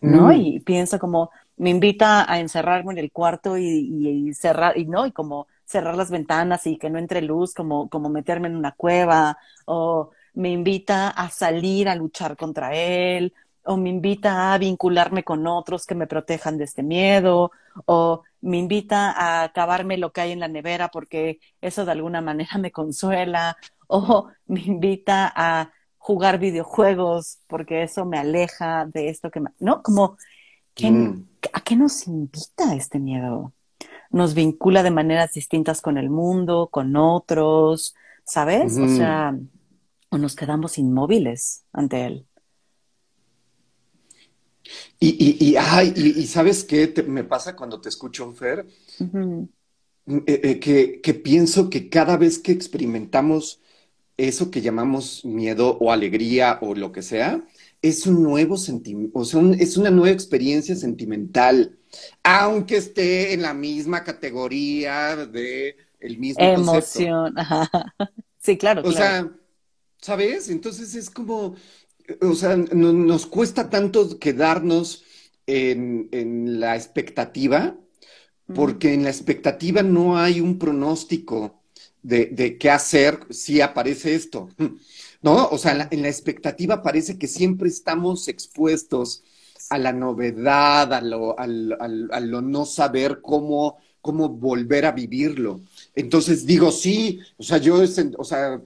[0.00, 0.28] ¿No?
[0.28, 0.32] Mm.
[0.32, 5.12] Y pienso como, me invita a encerrarme en el cuarto y, cerrar, y no, y
[5.12, 9.38] como cerrar las ventanas y que no entre luz, como, como meterme en una cueva,
[9.64, 15.46] o me invita a salir a luchar contra él, o me invita a vincularme con
[15.46, 17.52] otros que me protejan de este miedo,
[17.86, 22.20] o me invita a acabarme lo que hay en la nevera porque eso de alguna
[22.20, 23.56] manera me consuela,
[23.86, 29.50] o me invita a jugar videojuegos porque eso me aleja de esto que me...
[29.60, 29.82] ¿No?
[29.82, 30.16] Como,
[30.80, 31.22] mm.
[31.52, 33.52] ¿a qué nos invita este miedo?
[34.12, 37.94] Nos vincula de maneras distintas con el mundo, con otros,
[38.24, 38.78] ¿sabes?
[38.78, 39.36] O sea,
[40.10, 42.26] o nos quedamos inmóviles ante él.
[45.00, 48.66] Y, y, ¿sabes qué me pasa cuando te escucho, Fer?
[49.00, 53.60] Eh, eh, que, que, pienso que cada vez que experimentamos
[54.16, 57.42] eso que llamamos miedo o alegría o lo que sea,
[57.82, 61.76] es un nuevo sentimiento, o sea, es una nueva experiencia sentimental,
[62.22, 67.34] aunque esté en la misma categoría de el mismo emoción.
[68.44, 68.82] Sí, claro.
[68.84, 69.30] O sea,
[70.00, 70.48] ¿sabes?
[70.48, 71.54] Entonces es como,
[72.20, 75.04] o sea, nos cuesta tanto quedarnos
[75.46, 77.76] en, la expectativa,
[78.52, 81.62] porque en la expectativa no hay un pronóstico
[82.02, 84.48] de, qué hacer si aparece esto.
[85.22, 85.48] ¿No?
[85.48, 89.22] O sea, en la, expectativa parece que siempre estamos expuestos
[89.70, 95.60] a la novedad, a lo, lo no saber cómo, cómo volver a vivirlo.
[95.94, 97.80] Entonces digo, sí, o sea, yo,
[98.18, 98.60] o sea,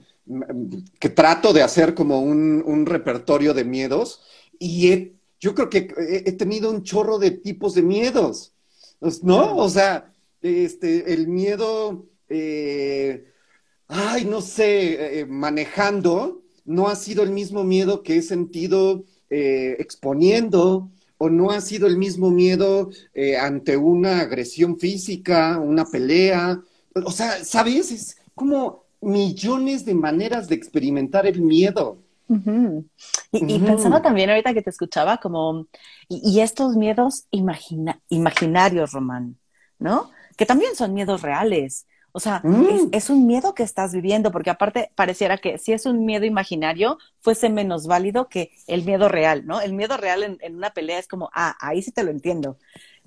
[0.99, 4.21] que trato de hacer como un, repertorio de miedos
[4.59, 5.93] y yo creo que
[6.25, 8.53] he, tenido un chorro de tipos de miedos,
[9.21, 9.55] ¿no?
[9.57, 13.31] O sea, este, el miedo, eh,
[13.87, 19.75] ay, no sé, eh, manejando, no ha sido el mismo miedo que he sentido eh,
[19.79, 22.91] exponiendo, o no ha sido el mismo miedo
[23.41, 26.61] ante una agresión física, una pelea.
[26.93, 27.91] O sea, ¿sabes?
[27.91, 31.97] Es como millones de maneras de experimentar el miedo.
[33.31, 35.67] y, pensaba también ahorita que te escuchaba como,
[36.09, 39.37] y, estos miedos imaginarios, Román,
[39.79, 40.11] ¿no?
[40.35, 41.87] Que también son miedos reales.
[42.17, 42.89] O sea, mm.
[42.93, 46.97] es, un miedo que estás viviendo, porque aparte pareciera que si es un miedo imaginario,
[47.19, 49.61] fuese menos válido que el miedo real, ¿no?
[49.61, 52.57] El miedo real en, en una pelea es como, ah, ahí sí te lo entiendo.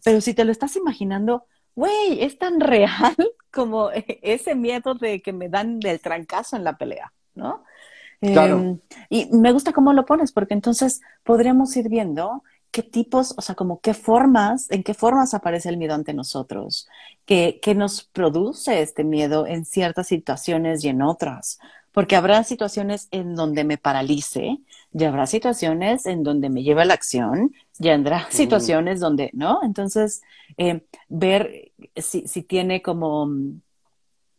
[0.04, 1.44] Pero si te lo estás imaginando,
[1.74, 3.16] güey, es tan real
[3.50, 7.64] como ese miedo de que me dan del trancazo en la pelea, ¿no?
[8.20, 8.58] Claro.
[8.58, 13.42] Em, y me gusta cómo lo pones, porque entonces podríamos ir viendo qué tipos, o
[13.42, 16.88] sea, como qué formas, en qué formas aparece el miedo ante nosotros,
[17.26, 21.58] qué, qué nos produce este miedo en ciertas situaciones y en otras.
[21.92, 24.58] Porque habrá situaciones en donde me paralice,
[24.92, 29.60] y habrá situaciones en donde me lleva a la acción, y habrá situaciones donde, ¿no?
[29.62, 30.22] Entonces,
[30.56, 33.28] eh, ver si, si, tiene como,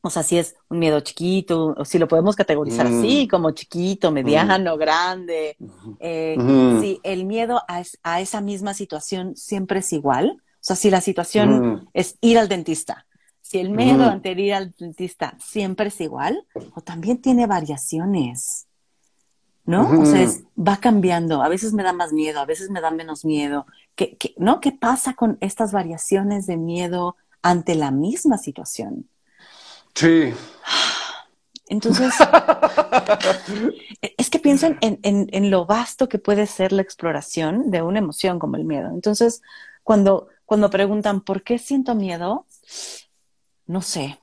[0.02, 4.12] o sea, si es un miedo chiquito, o si lo podemos categorizar así, como chiquito,
[4.12, 5.58] mediano, grande,
[5.99, 6.36] eh,
[6.82, 11.02] si el miedo a, a, esa misma situación siempre es igual, o sea, si la
[11.02, 13.06] situación es ir al dentista,
[13.41, 18.68] si el miedo ante ir al dentista siempre es igual, o también tiene variaciones.
[19.66, 20.02] ¿no?
[20.02, 20.28] O sea,
[20.58, 21.43] va cambiando.
[21.43, 23.66] A veces me da más miedo, a veces me da menos miedo.
[23.95, 29.08] ¿Qué, no ¿Qué pasa con estas variaciones de miedo ante la misma situación?
[29.95, 30.33] Sí.
[31.67, 32.13] Entonces,
[34.01, 38.39] es que pienso en, en, lo vasto que puede ser la exploración de una emoción
[38.39, 38.89] como el miedo.
[38.89, 39.41] Entonces,
[39.83, 42.45] cuando, cuando preguntan, ¿por qué siento miedo?
[43.67, 44.19] No sé.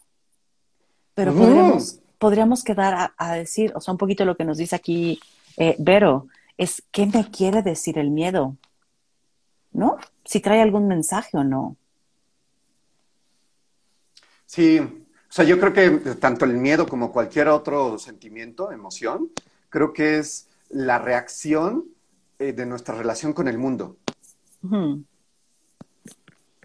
[1.14, 5.18] Pero podríamos, podríamos quedar a, decir, o sea, un poquito lo que nos dice aquí
[5.56, 8.56] eh, Vero, es qué me quiere decir el miedo,
[9.72, 9.96] ¿no?
[10.24, 11.76] Si trae algún mensaje o no.
[14.44, 14.80] Sí,
[15.38, 19.30] sea, yo creo que tanto el miedo como cualquier otro sentimiento, emoción,
[19.68, 21.84] creo que es la reacción
[22.40, 23.96] eh, de nuestra relación con el mundo.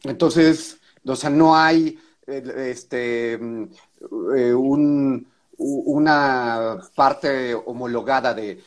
[0.04, 8.60] Entonces, o sea, no hay este, eh, una parte homologada de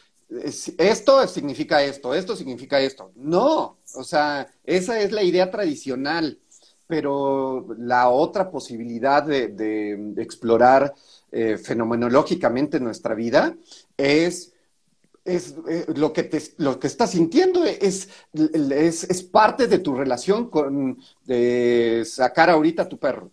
[0.79, 3.11] esto significa esto, esto significa esto.
[3.17, 6.39] No, o sea, esa es la idea tradicional,
[6.87, 10.95] pero la otra posibilidad de, explorar
[11.33, 13.57] eh, fenomenológicamente nuestra vida
[13.97, 14.53] es
[15.27, 20.49] es eh, lo, que te, lo que estás sintiendo es, es, parte de tu relación
[20.49, 23.33] con de sacar ahorita a tu perro.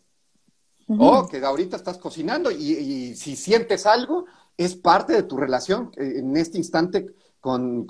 [0.87, 4.25] O que ahorita estás cocinando y, si sientes algo,
[4.57, 7.07] es parte de tu relación eh, en este instante
[7.39, 7.87] con,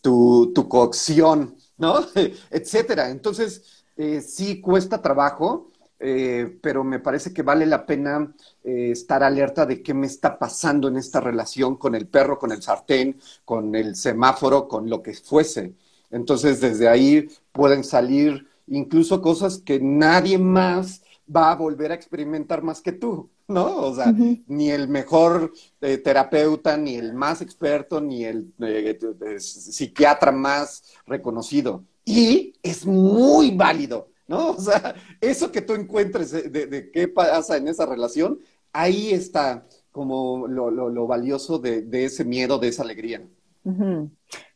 [0.00, 2.00] tu, tu, cocción, ¿no?
[2.50, 3.10] Etcétera.
[3.10, 5.70] Entonces, eh, sí cuesta trabajo,
[6.00, 10.88] eh, pero me parece que vale la pena estar alerta de qué me está pasando
[10.88, 15.12] en esta relación con el perro, con el sartén, con el semáforo, con lo que
[15.14, 15.74] fuese.
[16.10, 21.02] Entonces, desde ahí pueden salir incluso cosas que nadie más
[21.34, 23.76] va a volver a experimentar más que tú, ¿no?
[23.82, 24.12] O sea,
[24.46, 28.98] ni el mejor eh, terapeuta, ni el más experto, ni el eh,
[29.38, 31.84] psiquiatra más reconocido.
[32.08, 34.52] Y es muy válido, ¿no?
[34.52, 38.38] O sea, eso que tú encuentres de, qué pasa en esa relación,
[38.72, 43.22] ahí está como lo, valioso de, ese miedo, de esa alegría.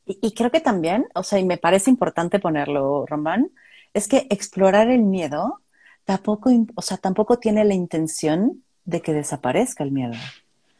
[0.07, 3.51] y, y, creo que también, o sea, y me parece importante ponerlo, Román,
[3.93, 5.61] es que explorar el miedo
[6.05, 10.15] tampoco, o sea, tampoco tiene la intención de que desaparezca el miedo.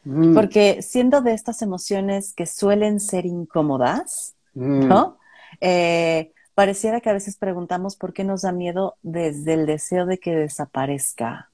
[0.05, 0.33] Mm.
[0.33, 4.87] Porque siendo de estas emociones que suelen ser incómodas, mm.
[4.87, 5.17] ¿no?
[5.61, 10.19] Eh, pareciera que a veces preguntamos por qué nos da miedo desde el deseo de
[10.19, 11.49] que desaparezca,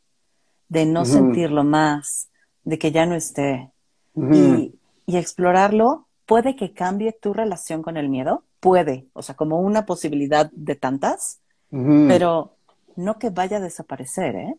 [0.68, 2.30] de no sentirlo más,
[2.64, 3.72] de que ya no esté.
[4.16, 4.76] y,
[5.06, 9.86] y, explorarlo puede que cambie tu relación con el miedo, puede, o sea, como una
[9.86, 11.40] posibilidad de tantas,
[11.72, 12.56] pero
[12.96, 14.56] no que vaya a desaparecer, ¿eh?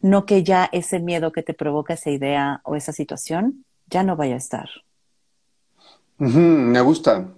[0.00, 4.16] No que ya ese miedo que te provoca esa idea o esa situación ya no
[4.16, 4.68] vaya a estar.
[6.18, 7.28] me gusta.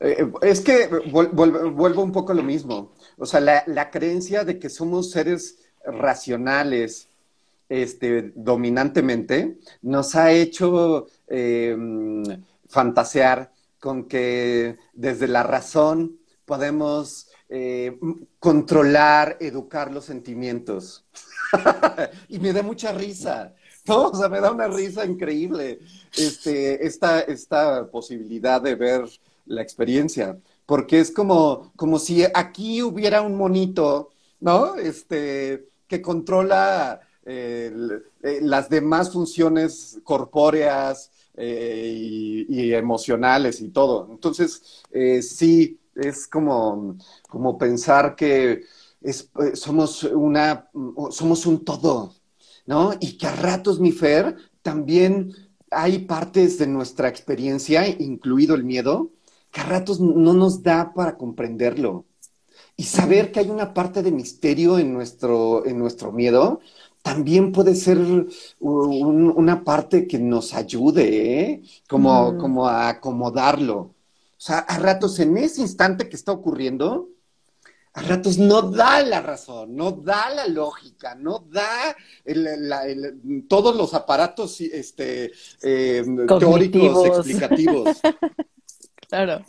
[0.00, 2.92] Eh, es que vuelvo un poco a lo mismo.
[3.16, 7.08] O sea, la, creencia de que somos seres racionales,
[7.68, 12.22] este, dominantemente, nos ha hecho em,
[12.68, 17.98] fantasear con que desde la razón podemos eh,
[18.38, 21.04] controlar, educar los sentimientos.
[22.28, 23.54] y me da mucha risa.
[23.86, 25.78] O sea, me da una risa increíble
[26.16, 29.04] este, esta, esta posibilidad de ver
[29.46, 30.38] la experiencia.
[30.66, 34.76] Porque es como, como si aquí hubiera un monito, ¿no?
[34.76, 37.72] Este, que controla eh,
[38.42, 44.08] las demás funciones corpóreas eh, y, emocionales y todo.
[44.10, 44.82] Entonces,
[45.22, 46.96] sí, es como,
[47.28, 48.64] como pensar que
[49.04, 49.12] eh,
[49.54, 50.70] somos, una,
[51.10, 52.14] somos un todo,
[52.66, 52.92] ¿no?
[53.00, 55.34] Y que a ratos, mi Fer, también
[55.70, 59.10] hay partes de nuestra experiencia, incluido el miedo,
[59.54, 62.06] que a ratos no nos da para comprenderlo.
[62.76, 66.60] Y saber que hay una parte de misterio en nuestro, en nuestro miedo
[67.02, 67.98] también puede ser
[68.60, 71.62] una parte que nos ayude, ¿eh?
[71.86, 72.38] como, mm.
[72.38, 73.76] como a acomodarlo.
[73.78, 73.94] O
[74.38, 77.10] sea, a ratos en ese instante que está ocurriendo,
[77.92, 81.94] a ratos no da la razón, no da la lógica, no da
[83.48, 85.30] todos los aparatos este,
[85.62, 88.00] em, teóricos explicativos.
[89.14, 89.44] claro,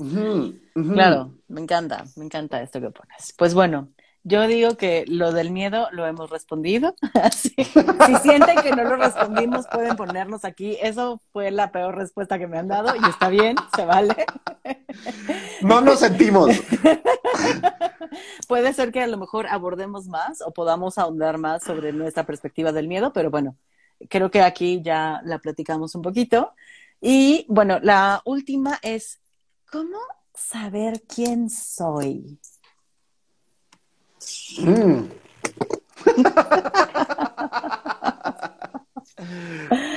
[0.94, 3.34] claro, me encanta, me encanta esto que pones.
[3.38, 3.90] Pues bueno,
[4.24, 6.96] yo digo que lo del miedo lo hemos respondido.
[7.22, 10.78] Así, si sienten que no lo respondimos, pueden ponernos aquí.
[10.82, 14.26] Eso fue la peor respuesta que me han dado y está bien, se vale.
[15.62, 16.50] No nos sentimos.
[18.48, 22.72] Puede ser que a lo mejor abordemos más o podamos ahondar más sobre nuestra perspectiva
[22.72, 23.58] del miedo, pero bueno,
[24.10, 26.54] creo que aquí ya la platicamos un poquito.
[27.02, 29.20] Y bueno, la última es,
[29.72, 29.98] ¿cómo
[30.34, 32.40] saber quién soy?
[34.60, 35.04] Mm.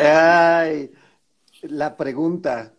[0.01, 0.93] Ay,
[1.63, 2.73] la pregunta.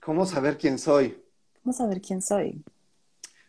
[0.00, 1.22] ¿Cómo saber quién soy?
[1.62, 2.62] ¿Cómo saber quién soy?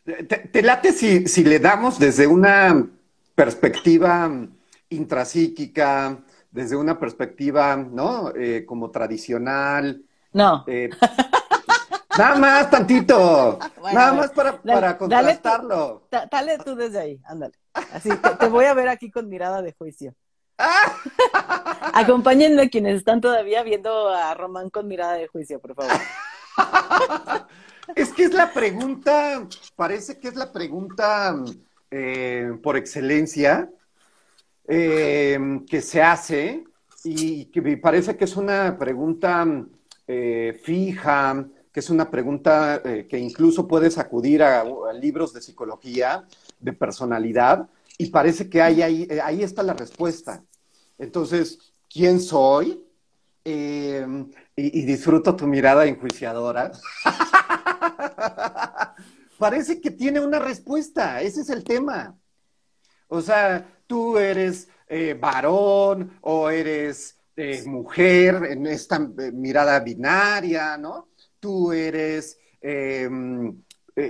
[0.06, 2.88] ¿Te, late si, si, le damos desde una
[3.34, 4.32] perspectiva
[4.90, 8.32] intrapsíquica, desde una perspectiva, ¿no?
[8.36, 10.06] Eh, como tradicional.
[10.36, 10.66] No.
[10.68, 10.90] Eh,
[12.18, 13.58] nada más tantito.
[13.94, 16.10] nada más para, para contrastarlo.
[16.12, 17.54] Dale, tú desde ahí, ándale.
[17.74, 20.14] Así, te, voy a ver aquí con mirada de juicio.
[21.94, 25.94] Acompáñenme quienes están todavía viendo a Román con mirada de juicio, por favor.
[27.96, 31.34] es que es la pregunta, parece que es la pregunta
[31.92, 33.70] eh, por excelencia
[34.68, 36.66] eh, que se hace
[37.06, 39.46] y que me parece que es una pregunta
[40.08, 46.26] eh, fija, que es una pregunta que incluso puedes acudir a, libros de psicología,
[46.60, 50.42] de personalidad, y parece que ahí, ahí está la respuesta.
[50.98, 52.82] Entonces, ¿quién soy?
[53.44, 54.00] y,
[54.56, 56.72] y, disfruto tu mirada enjuiciadora.
[59.38, 62.18] Parece que tiene una respuesta, ese es el tema.
[63.08, 70.78] O sea, tú eres eh, varón o eres eh, mujer en esta eh, mirada binaria,
[70.78, 71.10] ¿no?
[71.40, 73.62] Tú eres em,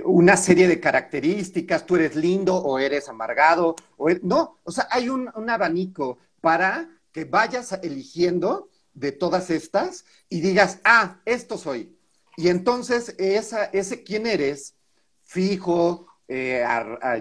[0.04, 4.88] una serie de características, tú eres lindo o eres amargado, o e-, no, o sea,
[4.90, 11.56] hay un, un abanico para que vayas eligiendo de todas estas y digas, ah, esto
[11.58, 11.96] soy.
[12.36, 14.74] Y entonces ese quién eres,
[15.22, 16.64] fijo, eh,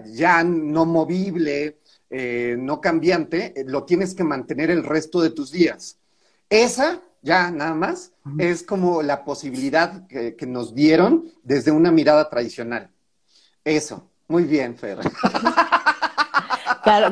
[0.06, 1.80] ya no movible,
[2.18, 6.00] eh, no cambiante, eh, lo tienes que mantener el resto de tus días.
[6.50, 12.30] Esa, ya nada más, es como la posibilidad que, que nos dieron desde una mirada
[12.30, 12.90] tradicional.
[13.66, 14.10] Eso.
[14.28, 15.00] Muy bien, Fer.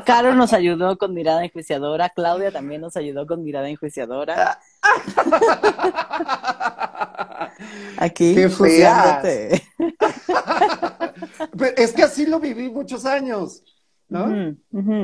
[0.06, 4.60] Caro, nos ayudó con mirada enjuiciadora, Claudia también nos ayudó con mirada enjuiciadora.
[7.98, 8.46] Aquí, Qué
[11.78, 13.64] es que así lo viví muchos años,
[14.10, 14.56] ¿no?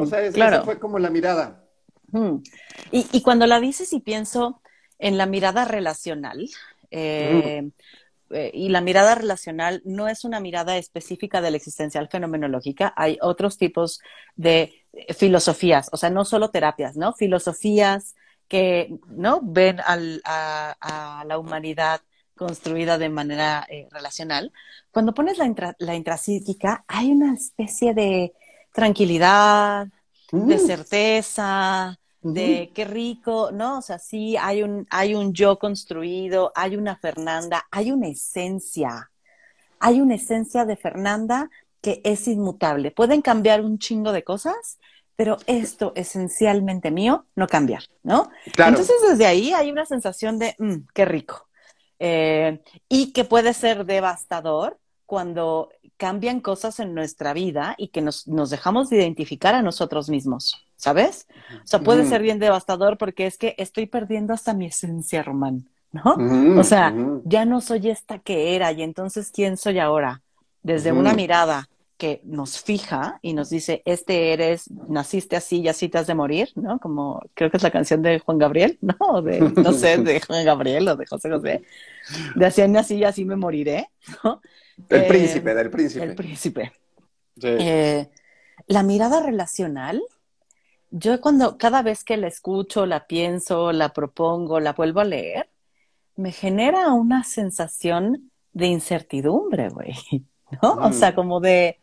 [0.02, 1.66] o sea, esa fue como la mirada.
[2.92, 4.62] y, cuando la dices y pienso
[4.98, 6.50] en la mirada relacional,
[6.92, 7.70] eh,
[8.32, 13.18] eh, y la mirada relacional no es una mirada específica de la existencial fenomenológica, hay
[13.22, 14.02] otros tipos
[14.36, 17.14] de eh, filosofías, o sea, no solo terapias, ¿no?
[17.14, 18.16] Filosofías
[18.48, 19.42] que, ¿no?
[19.44, 22.02] Ven a, la humanidad
[22.36, 24.52] construida de manera eh, relacional.
[24.92, 28.34] Cuando pones la, la intrapsíquica, hay una especie de
[28.74, 29.88] tranquilidad,
[30.32, 30.60] de mm.
[30.60, 33.80] certeza, de qué rico, ¿no?
[33.80, 39.10] O sea, sí hay un, hay un yo construido, hay una Fernanda, hay una esencia,
[39.80, 41.50] hay una esencia de Fernanda
[41.82, 42.92] que es inmutable.
[42.92, 44.80] Pueden cambiar un chingo de cosas,
[45.16, 48.30] pero esto esencialmente mío no cambia, ¿no?
[48.46, 51.48] Entonces desde ahí hay una sensación de, mm, qué rico.
[52.00, 58.28] Eh, y que puede ser devastador cuando cambian cosas en nuestra vida y que nos,
[58.28, 60.66] nos dejamos de identificar a nosotros mismos.
[60.80, 61.28] ¿sabes?
[61.56, 65.68] O sea, puede ser bien devastador porque es que estoy perdiendo hasta mi esencia, Román,
[65.92, 66.16] ¿no?
[66.58, 66.96] o sea,
[67.26, 70.22] ya no soy esta que era y entonces, ¿quién soy ahora?
[70.64, 75.90] Desde una mirada que nos fija y nos dice, este eres, naciste así y así
[75.90, 76.80] te has de morir, ¿no?
[76.80, 79.22] Como creo que es la canción de Juan Gabriel, ¿no?
[79.22, 81.62] De, no sé, de Juan Gabriel o de José José.
[82.36, 83.90] De así nací y así me moriré,
[84.24, 84.42] ¿no?
[84.88, 86.06] El príncipe, del príncipe.
[86.06, 86.72] El príncipe.
[87.42, 88.10] Eh,
[88.68, 90.02] la mirada relacional
[90.92, 95.50] yo cuando cada vez que la escucho, la pienso, la propongo, la vuelvo a leer,
[96.16, 99.94] me genera una sensación de incertidumbre, güey,
[100.62, 100.74] ¿no?
[100.76, 101.16] O sea, mm.
[101.16, 101.80] como de,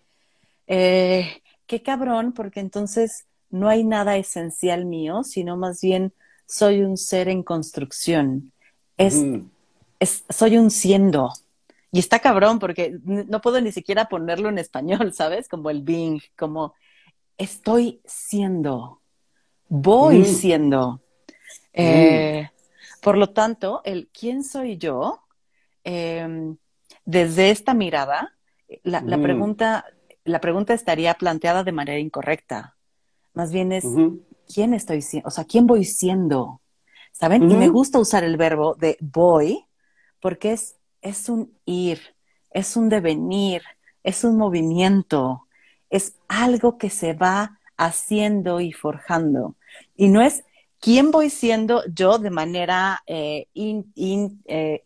[0.66, 6.12] eh, qué cabrón, porque entonces no hay nada esencial mío, sino más bien
[6.47, 8.53] soy un ser en construcción.
[8.97, 9.49] Es, mm.
[10.01, 11.32] es, soy un siendo.
[11.97, 15.49] Y está cabrón porque no puedo ni siquiera ponerlo en español, ¿sabes?
[15.49, 16.74] Como el being, como
[17.38, 19.01] estoy siendo,
[19.66, 20.24] voy mm.
[20.26, 21.01] siendo.
[21.72, 22.51] Eh,
[23.01, 25.22] por lo tanto, el quién soy yo,
[25.84, 26.59] em,
[27.07, 28.34] desde esta mirada,
[28.82, 29.22] la, mm.
[29.22, 29.86] pregunta,
[30.24, 32.76] la pregunta estaría planteada de manera incorrecta.
[33.32, 33.86] Más bien es,
[34.53, 35.28] ¿quién estoy siendo?
[35.28, 36.61] O sea, ¿quién voy siendo?
[37.12, 37.51] ¿Saben?
[37.51, 39.64] Y me gusta usar el verbo de voy
[40.20, 40.76] porque es,
[41.07, 42.00] es un ir,
[42.50, 43.62] es un devenir,
[44.02, 45.46] es un movimiento,
[45.88, 49.54] es algo que se va haciendo y forjando.
[49.96, 50.44] Y no es
[50.80, 54.82] quién voy siendo yo de manera eh, eh,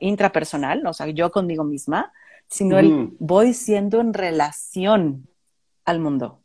[0.00, 2.12] intrapersonal, o sea, yo conmigo misma,
[2.46, 5.28] sino el voy siendo en relación
[5.86, 6.40] al mundo.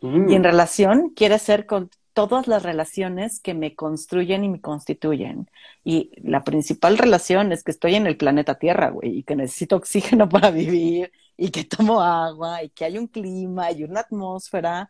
[0.00, 0.28] Mm.
[0.28, 5.50] Y en relación quiere ser con todas las relaciones que me construyen y me constituyen.
[5.84, 9.76] Y la principal relación es que estoy en el planeta Tierra, güey, y que necesito
[9.76, 14.88] oxígeno para vivir, y que tomo agua, y que hay un clima y una atmósfera.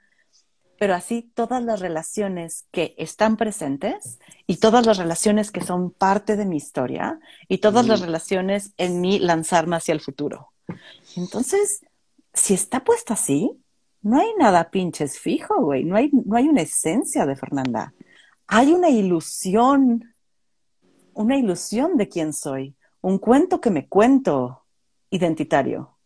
[0.79, 6.37] Pero así todas las relaciones que están presentes y todas las relaciones que son parte
[6.37, 10.53] de mi historia y todas las relaciones en mi lanzarme hacia el futuro.
[11.17, 11.81] Entonces,
[12.35, 13.64] si está puesto así,
[14.05, 15.85] no hay nada pinches fijo, güey.
[15.85, 17.95] No hay, no hay una esencia de Fernanda.
[18.47, 20.15] Hay una ilusión,
[21.15, 24.65] una ilusión de quién soy, un cuento que me cuento
[25.09, 25.97] identitario.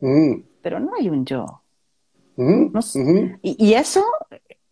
[0.00, 0.40] Mm.
[0.62, 1.62] Pero no hay un yo.
[2.36, 2.76] Mm,
[3.42, 4.04] y, y, eso,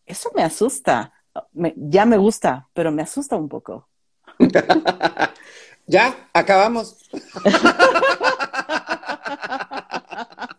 [0.04, 1.12] eso me asusta.
[1.52, 3.88] ya me gusta, pero me asusta un poco.
[5.86, 6.98] ya, acabamos.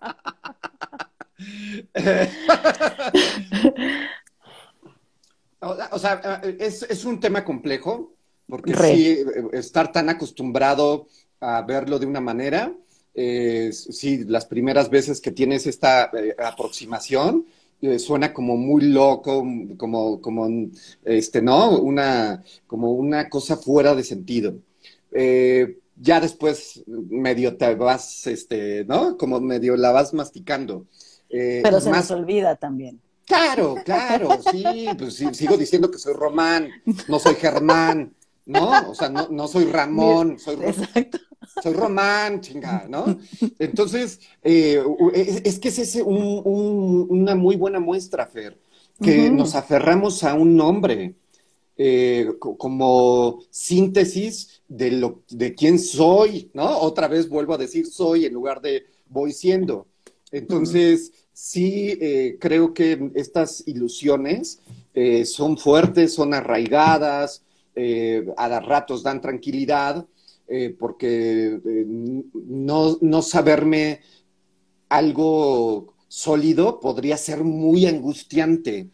[5.92, 8.14] o sea, es, un tema complejo,
[8.48, 9.18] porque sí,
[9.54, 11.08] estar tan acostumbrado
[11.40, 12.74] a verlo de una manera,
[13.16, 17.46] eh, sí, las primeras veces que tienes esta eh, aproximación,
[17.82, 19.46] eh, suena como muy loco,
[19.78, 20.50] como, como,
[21.04, 21.80] este, ¿no?
[21.80, 24.56] Una, como una cosa fuera de sentido.
[25.96, 29.16] ya después medio te vas, este, ¿no?
[29.18, 30.88] Como medio la vas masticando.
[31.36, 33.02] Eh, Pero se nos olvida también.
[33.26, 36.70] Claro, claro, sí, pues sigo diciendo que soy Román,
[37.08, 38.14] no soy Germán,
[38.46, 38.92] ¿no?
[38.92, 41.18] O sea, no, soy Ramón, soy, Exacto.
[41.64, 43.18] soy Román, chingada, ¿no?
[43.58, 48.60] Entonces, eh, es, que es ese una muy buena muestra, Fer,
[49.02, 51.16] que nos aferramos a un nombre
[51.76, 56.78] eh, como síntesis de, lo, de quién soy, ¿no?
[56.80, 59.88] Otra vez vuelvo a decir soy en lugar de voy siendo.
[60.32, 64.62] Entonces, sí eh, creo que estas ilusiones
[64.94, 67.44] eh, son fuertes, son arraigadas,
[67.76, 70.06] eh, a ratos dan tranquilidad,
[70.78, 71.60] porque
[72.46, 74.02] no, no, saberme
[74.88, 78.90] algo sólido podría ser muy angustiante.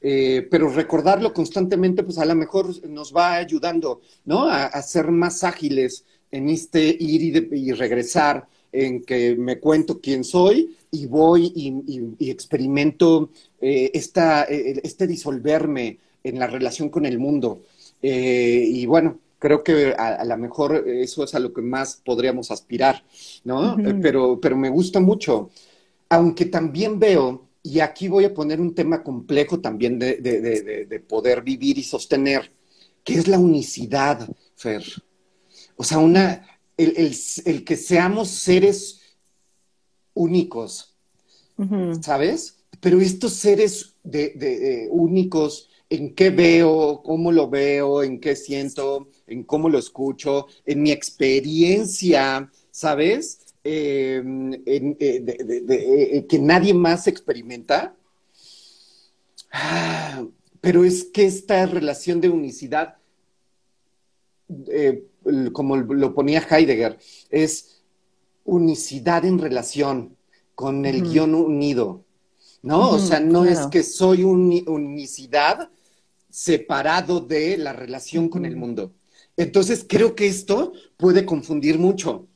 [0.00, 4.48] pero recordarlo constantemente, pues a lo mejor nos va ayudando, ¿no?
[4.48, 10.76] A, ser más ágiles en este ir y regresar, en que me cuento quién soy
[10.90, 17.60] y voy y, experimento eh, esta, eh, este disolverme en la relación con el mundo.
[18.02, 22.50] Eh, y bueno, creo que a, lo mejor eso es a lo que más podríamos
[22.50, 23.04] aspirar,
[23.44, 23.76] ¿no?
[24.02, 25.50] pero, pero me gusta mucho,
[26.08, 31.42] aunque también veo, y aquí voy a poner un tema complejo también de, de poder
[31.42, 32.50] vivir y sostener,
[33.04, 34.82] que es la unicidad, Fer.
[35.76, 39.00] O sea, una, el, el que seamos seres
[40.14, 40.94] únicos,
[42.00, 42.56] ¿sabes?
[42.80, 49.44] Pero estos seres de, únicos, en qué veo, cómo lo veo, en qué siento, en
[49.44, 53.40] cómo lo escucho, en mi experiencia, ¿sabes?
[53.62, 55.24] Em, en, eh,
[55.68, 57.96] eh, que nadie más experimenta.
[59.50, 60.26] Ah,
[60.60, 62.96] pero es que esta relación de unicidad,
[64.68, 65.04] eh,
[65.52, 66.98] como lo ponía Heidegger,
[67.30, 67.82] es
[68.44, 70.16] unicidad en relación
[70.54, 72.04] con el guion unido,
[72.62, 72.90] ¿no?
[72.90, 75.70] o sea, no es que soy unicidad
[76.30, 78.92] separado de la relación con el mundo.
[79.36, 82.26] Entonces, creo que esto puede confundir mucho.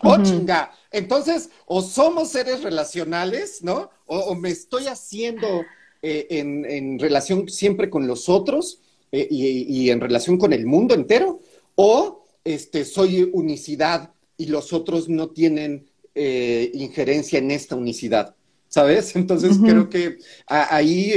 [0.00, 0.72] Oh, chinga.
[0.90, 3.90] Entonces, o somos seres relacionales, ¿no?
[4.06, 5.64] O, me estoy haciendo
[6.02, 10.94] eh, en, relación siempre con los otros eh, y, y, en relación con el mundo
[10.94, 11.40] entero,
[11.80, 18.34] o este, soy unicidad y los otros no tienen eh, injerencia en esta unicidad,
[18.66, 19.14] ¿sabes?
[19.16, 20.18] Entonces creo que
[20.48, 21.12] ahí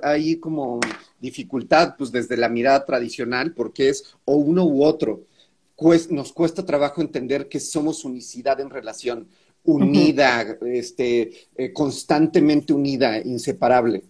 [0.00, 0.78] hay como
[1.18, 5.24] dificultad, pues desde la mirada tradicional, porque es o uno u otro.
[6.10, 9.26] nos cuesta trabajo entender que somos unicidad en relación,
[9.64, 14.04] unida, este, eh, constantemente unida, inseparable.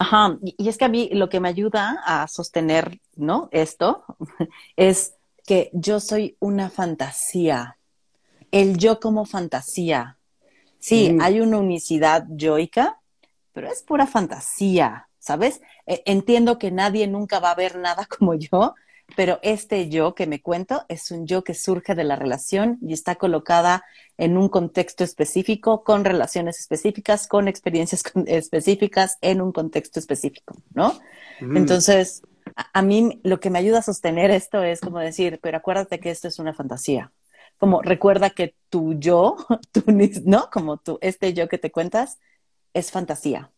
[0.00, 3.50] Ajá, y es que a mí lo que me ayuda a sostener, ¿no?
[3.52, 4.06] Esto
[4.76, 7.76] es que yo soy una fantasía,
[8.50, 10.16] el yo como fantasía.
[10.78, 11.20] Sí, mm.
[11.20, 12.98] hay una unicidad yoica,
[13.52, 15.60] pero es pura fantasía, ¿sabes?
[15.84, 18.74] E, entiendo que nadie nunca va a ver nada como yo,
[19.16, 22.92] pero este yo que me cuento es un yo que surge de la relación y
[22.92, 23.84] está colocada
[24.16, 30.98] en un contexto específico, con relaciones específicas, con experiencias específicas, en un contexto específico, ¿no?
[31.40, 31.56] Mm.
[31.56, 32.22] Entonces,
[32.72, 36.10] a, mí lo que me ayuda a sostener esto es como decir, pero acuérdate que
[36.10, 37.12] esto es una fantasía.
[37.58, 39.36] Como recuerda que tu yo,
[39.72, 39.84] tu,
[40.24, 40.50] ¿no?
[40.50, 42.18] Como tú, este yo que te cuentas,
[42.74, 43.50] es fantasía.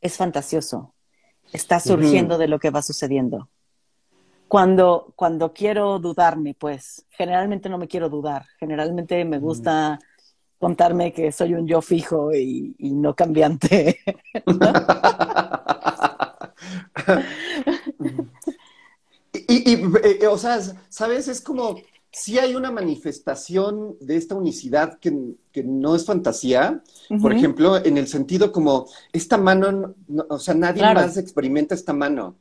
[0.00, 0.94] es fantasioso.
[1.52, 3.48] Está surgiendo de lo que va sucediendo.
[4.48, 8.46] Cuando, cuando quiero dudarme, pues, generalmente no me quiero dudar.
[8.58, 9.98] Generalmente me gusta
[10.58, 13.98] contarme que soy un yo fijo y, no cambiante.
[19.48, 21.28] y, eh, o sea, ¿sabes?
[21.28, 21.76] Es como,
[22.10, 26.82] si hay una manifestación de esta unicidad que, no es fantasía,
[27.20, 29.94] por ejemplo, en el sentido como, esta mano,
[30.28, 32.36] o sea, nadie más experimenta esta mano.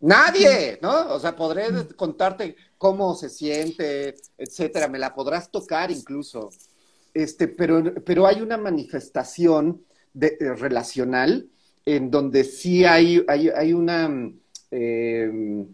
[0.00, 1.12] Nadie, ¿no?
[1.14, 6.48] O sea, podré contarte cómo se siente, etcétera, me la podrás tocar incluso.
[7.12, 9.82] Este, pero, pero hay una manifestación
[10.14, 11.46] de, eh, relacional
[11.84, 14.32] en donde sí hay, hay, una,
[14.70, 15.64] eh,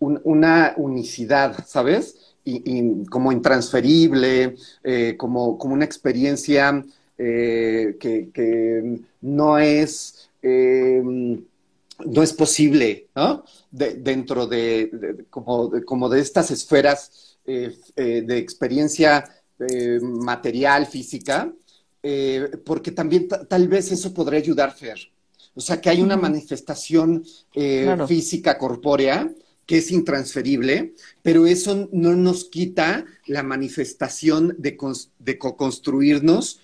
[0.00, 2.34] una unicidad, ¿sabes?
[2.44, 6.84] Y, como intransferible, eh, como, como, una experiencia
[7.16, 10.30] que, no es
[12.04, 13.44] no es posible, ¿no?
[13.70, 19.24] dentro de, como, de estas esferas de experiencia
[19.60, 21.52] eh, material, física,
[22.00, 24.98] eh, porque también tal vez eso podría ayudar, Fer.
[25.52, 27.24] O sea, que hay una manifestación
[27.56, 29.28] eh, física, corpórea,
[29.66, 34.78] que es intransferible, pero eso no nos quita la manifestación de,
[35.18, 36.60] de co-construirnos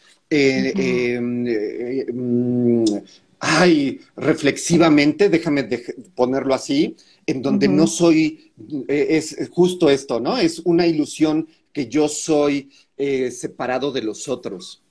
[3.44, 5.68] ay, reflexivamente, déjame
[6.14, 8.52] ponerlo así, en donde no soy,
[8.88, 10.38] es justo esto, ¿no?
[10.38, 14.82] Es una ilusión que yo soy eh, separado de los otros.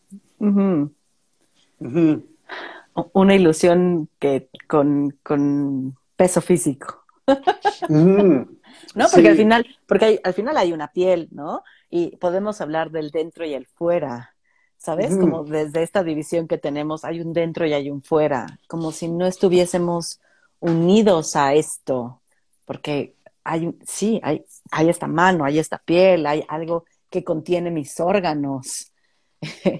[3.14, 7.04] Una ilusión que con, peso físico.
[7.89, 9.08] ¿No?
[9.12, 11.64] Porque al final, porque al final hay una piel, ¿no?
[11.89, 14.32] Y podemos hablar del dentro y el fuera,
[14.84, 15.15] ¿sabes?
[15.15, 19.07] Como desde esta división que tenemos, hay un dentro y hay un fuera, como si
[19.07, 20.19] no estuviésemos
[20.59, 22.21] unidos a esto,
[22.65, 23.15] porque
[23.45, 28.91] hay, sí, hay, hay esta mano, hay esta piel, hay algo que contiene mis órganos.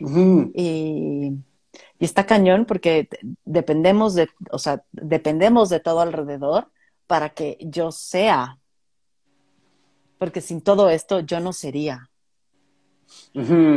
[0.56, 1.34] y,
[2.00, 3.10] está cañón porque
[3.44, 6.72] dependemos de, o sea, dependemos de todo alrededor
[7.08, 8.58] para que yo sea.
[10.18, 12.10] Porque sin todo esto yo no sería.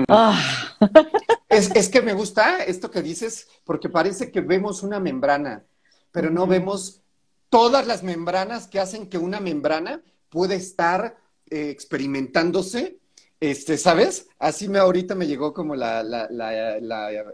[0.08, 0.76] Ah.
[1.48, 5.64] es, es, que me gusta esto que dices porque parece que vemos una membrana,
[6.12, 7.02] pero no vemos
[7.48, 11.16] todas las membranas que hacen que una membrana puede estar
[11.48, 12.98] eh, experimentándose
[13.40, 14.28] este, ¿sabes?
[14.38, 16.28] Así me ahorita me llegó como la,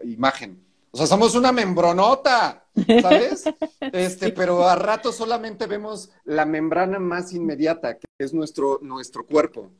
[0.04, 0.64] imagen.
[0.90, 2.66] O sea, somos una membronota,
[3.00, 3.44] ¿sabes?
[3.92, 9.70] Este, pero a rato solamente vemos la membrana más inmediata, que es nuestro, nuestro cuerpo.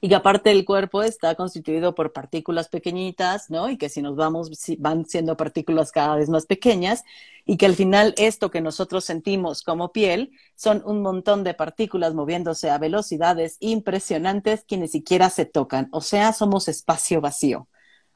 [0.00, 3.68] Y que aparte el cuerpo está constituido por partículas pequeñitas, ¿no?
[3.68, 7.04] Y que si nos vamos, van siendo partículas cada vez más pequeñas,
[7.44, 12.12] y que al final esto que nosotros sentimos como piel son un montón de partículas
[12.12, 15.88] moviéndose a velocidades impresionantes que ni siquiera se tocan.
[15.92, 17.68] O sea, somos espacio vacío,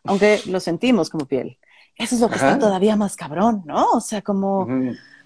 [0.05, 1.59] aunque lo sentimos como piel.
[1.97, 3.91] Eso es lo que está todavía más cabrón, ¿no?
[3.93, 4.66] O sea, como,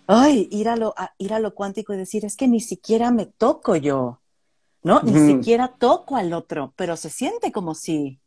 [0.06, 3.26] ay, ir a, lo, ir a lo cuántico y decir, es que ni siquiera me
[3.26, 4.20] toco yo.
[4.84, 5.00] ¿No?
[5.02, 8.20] Ni siquiera toco al otro, pero se siente como si.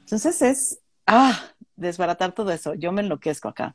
[0.00, 1.38] Entonces es, ah,
[1.74, 2.74] desbaratar todo eso.
[2.74, 3.74] Yo me enloquezco acá.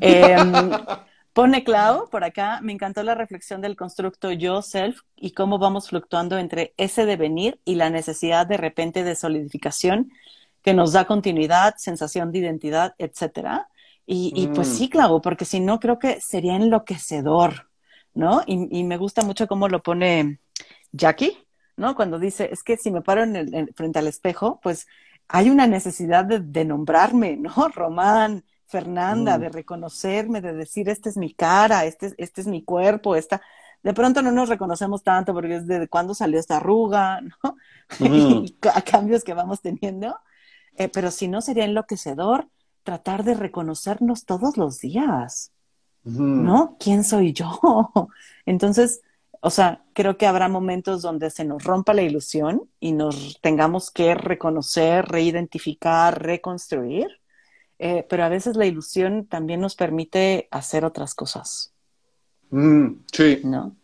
[0.00, 0.50] Em,
[1.34, 6.38] pone Clau por acá, me encantó la reflexión del constructo yo-self y cómo vamos fluctuando
[6.38, 10.10] entre ese devenir y la necesidad de repente de solidificación
[10.62, 13.68] que nos da continuidad, sensación de identidad, etcétera.
[14.06, 14.72] Y, pues mm.
[14.72, 17.70] sí, Clau, porque si no creo que sería enloquecedor,
[18.14, 18.42] ¿no?
[18.46, 20.40] Y, y me gusta mucho cómo lo pone
[20.92, 21.41] Jackie,
[21.76, 21.94] ¿no?
[21.94, 24.86] Cuando dice, es que si me paro en frente al espejo, pues
[25.28, 27.52] hay una necesidad de, nombrarme, ¿no?
[27.74, 33.16] Román, Fernanda, de reconocerme, de decir, esta es mi cara, este, este es mi cuerpo,
[33.16, 33.40] esta...
[33.82, 37.56] De pronto no nos reconocemos tanto porque es de cuándo salió esta arruga, ¿no?
[37.98, 40.16] y a cambios que vamos teniendo.
[40.76, 42.48] Eh, pero si no, sería enloquecedor
[42.84, 45.50] tratar de reconocernos todos los días,
[46.04, 46.76] ¿no?
[46.78, 47.58] ¿Quién soy yo?
[48.46, 49.02] Entonces,
[49.44, 53.90] o sea, creo que habrá momentos donde se nos rompa la ilusión y nos tengamos
[53.90, 57.08] que reconocer, reidentificar, reconstruir,
[57.80, 61.74] eh, pero a veces la ilusión también nos permite hacer otras cosas.
[62.50, 63.40] Mm, sí.
[63.42, 63.74] ¿No?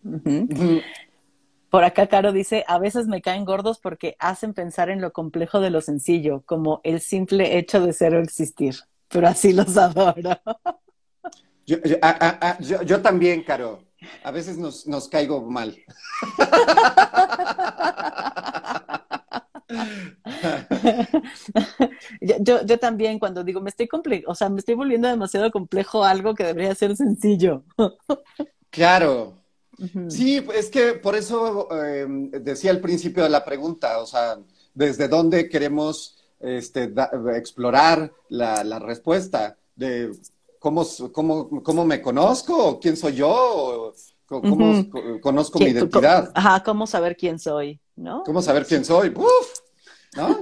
[1.71, 5.59] Por acá, Caro dice, a veces me caen gordos porque hacen pensar en lo complejo
[5.59, 8.77] de lo sencillo, como el simple hecho de ser o existir,
[9.09, 10.39] pero así los adoro.
[11.67, 11.79] yo,
[12.85, 13.88] yo también, Caro.
[14.23, 15.77] A veces nos, nos caigo mal.
[22.21, 23.89] yo, yo también cuando digo, me estoy
[24.27, 27.65] o sea, me estoy volviendo demasiado complejo algo que debería ser sencillo.
[28.71, 29.35] claro.
[30.09, 34.37] Sí, es que por eso em, decía al principio de la pregunta, o sea,
[34.75, 36.93] desde dónde queremos este,
[37.37, 40.11] explorar la, respuesta de
[40.59, 43.93] cómo, cómo, cómo, me conozco, quién soy yo,
[44.27, 44.85] cómo
[45.21, 46.31] conozco mi identidad.
[46.35, 48.23] Ajá, cómo saber quién soy, ¿no?
[48.25, 49.61] Cómo saber quién soy, ¡Uf!
[50.17, 50.39] ¿no?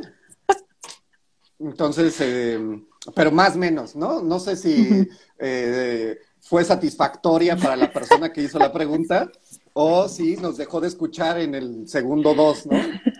[1.58, 4.20] Entonces, em, pero más o menos, ¿no?
[4.20, 5.08] No sé si
[5.38, 9.30] eh, fue satisfactoria para la persona que hizo la pregunta
[9.72, 12.76] o si nos dejó de escuchar en el segundo dos, ¿no?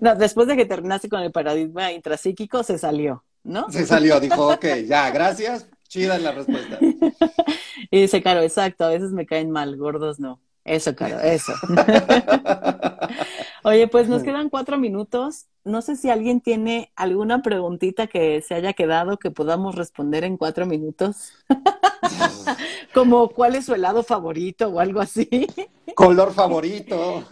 [0.00, 3.70] No, después de que terminaste con el paradigma intrapsíquico, se salió, ¿no?
[3.70, 6.78] Se salió, dijo, ok, ya, gracias, chida la respuesta.
[7.90, 10.40] Y dice, claro, exacto, a veces me caen mal, gordos no.
[10.64, 11.52] Eso, claro, eso.
[13.62, 15.46] Oye, pues nos quedan cuatro minutos.
[15.62, 20.36] No sé si alguien tiene alguna preguntita que se haya quedado que podamos responder en
[20.36, 21.32] cuatro minutos.
[22.94, 25.46] Como cuál es su helado favorito o algo así.
[25.94, 27.24] Color favorito.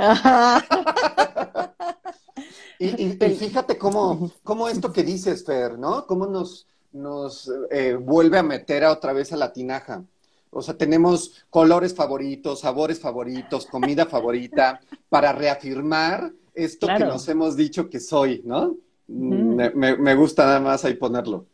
[2.79, 6.07] y, fíjate cómo, cómo, esto que dices, Fer, ¿no?
[6.07, 10.03] Cómo nos, nos eh, vuelve a meter a otra vez a la tinaja.
[10.51, 17.57] O sea, tenemos colores favoritos, sabores favoritos, comida favorita, para reafirmar esto que nos hemos
[17.57, 18.77] dicho que soy, ¿no?
[19.09, 21.47] me, gusta nada más ahí ponerlo.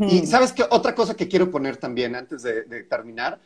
[0.00, 3.40] Y sabes qué, otra cosa que quiero poner también antes de, terminar,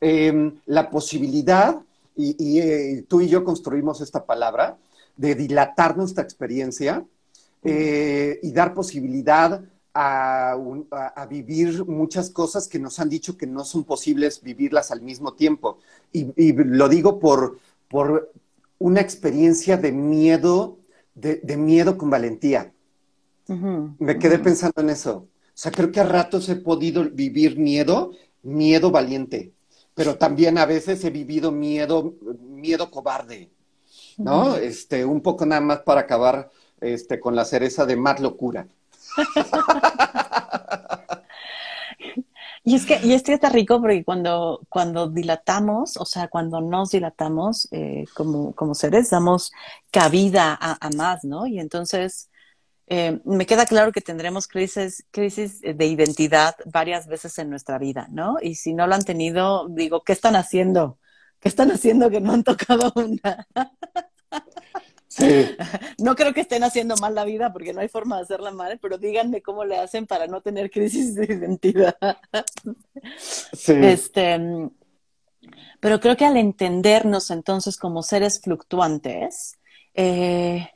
[0.00, 1.80] em, la posibilidad,
[2.14, 4.76] y, eh, tú y yo construimos esta palabra,
[5.16, 7.04] de dilatar nuestra experiencia
[7.64, 9.62] eh, y dar posibilidad
[9.94, 10.56] a,
[11.28, 15.78] vivir muchas cosas que nos han dicho que no son posibles vivirlas al mismo tiempo.
[16.12, 18.32] Y, lo digo por, por
[18.78, 20.78] una experiencia de miedo,
[21.14, 22.72] de, miedo con valentía.
[23.46, 25.28] Me quedé pensando en eso.
[25.54, 28.12] O sea, creo que a ratos he podido vivir miedo,
[28.42, 29.52] miedo valiente,
[29.94, 33.50] pero también a veces he vivido miedo, miedo cobarde,
[34.16, 34.56] ¿no?
[34.56, 38.66] Este, un poco nada más para acabar este, con la cereza de más locura.
[42.64, 46.90] Y es que, y esto está rico porque cuando, cuando dilatamos, o sea, cuando nos
[46.90, 49.50] dilatamos eh, como, como seres, damos
[49.90, 51.46] cabida a, más, ¿no?
[51.46, 52.30] Y entonces
[52.86, 58.06] eh, me queda claro que tendremos crisis, crisis de identidad varias veces en nuestra vida,
[58.10, 58.36] ¿no?
[58.40, 60.98] Y si no lo han tenido, digo, ¿qué están haciendo?
[61.40, 63.48] ¿Qué están haciendo que no han tocado una?
[65.98, 68.78] No creo que estén haciendo mal la vida porque no hay forma de hacerla mal,
[68.80, 71.96] pero díganme cómo le hacen para no tener crisis de identidad.
[73.18, 73.74] Sí.
[73.74, 74.38] Este,
[75.80, 79.58] pero creo que al entendernos entonces como seres fluctuantes,
[79.94, 80.68] eh,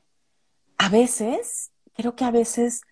[0.79, 2.83] a veces, creo que a veces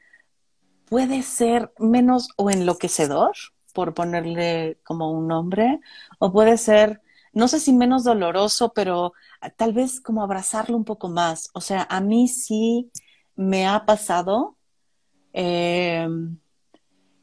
[0.87, 3.33] puede ser menos o enloquecedor,
[3.73, 5.81] por ponerle como un nombre,
[6.21, 7.03] o puede ser,
[7.35, 9.13] no sé si menos doloroso, pero
[9.57, 11.51] tal vez como abrazarlo un poco más.
[11.53, 12.91] O sea, a mí sí
[13.37, 14.57] me ha pasado
[15.33, 16.09] eh,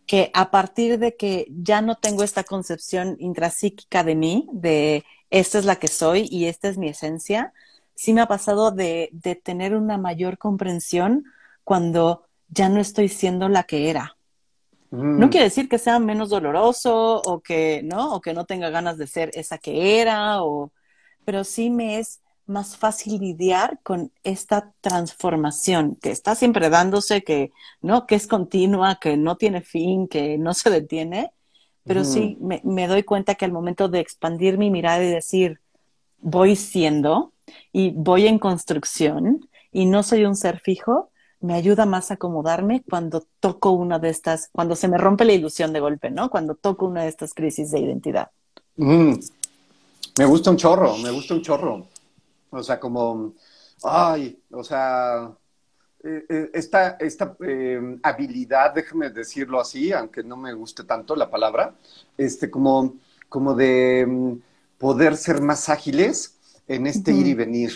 [0.06, 5.58] que a partir de que ya no tengo esta concepción intrapsíquica de mí, de esta
[5.60, 7.54] es la que soy y esta es mi esencia,
[7.96, 11.24] sí me ha pasado de, de tener una mayor comprensión
[11.64, 14.18] cuando ya no estoy siendo la que era.
[14.92, 15.30] No mm.
[15.30, 19.08] quiere decir que sea menos doloroso o que no, o que no tenga ganas de
[19.08, 20.72] ser esa que era, o,
[21.24, 27.52] pero sí me es más fácil lidiar con esta transformación que está siempre dándose, que
[27.82, 31.32] no, que es continua, que no tiene fin, que no se detiene,
[31.84, 35.62] pero sí me, me, doy cuenta que al momento de expandir mi mirada y decir
[36.20, 37.34] voy siendo
[37.72, 41.11] y voy en construcción y no soy un ser fijo,
[41.42, 45.34] me ayuda más a acomodarme cuando toco una de estas, cuando se me rompe la
[45.34, 46.30] ilusión de golpe, ¿no?
[46.30, 48.30] Cuando toco una de estas crisis de identidad.
[48.78, 51.88] Me gusta un chorro, me gusta un chorro.
[52.52, 53.34] O sea, como,
[53.84, 55.32] ay, o sea,
[56.04, 61.30] eh, eh, esta, esta em, habilidad, déjame decirlo así, aunque no me guste tanto la
[61.30, 61.76] palabra,
[62.18, 62.96] este, como,
[63.30, 64.42] como de em,
[64.78, 66.38] poder ser más ágiles
[66.68, 67.72] en este ir y venir,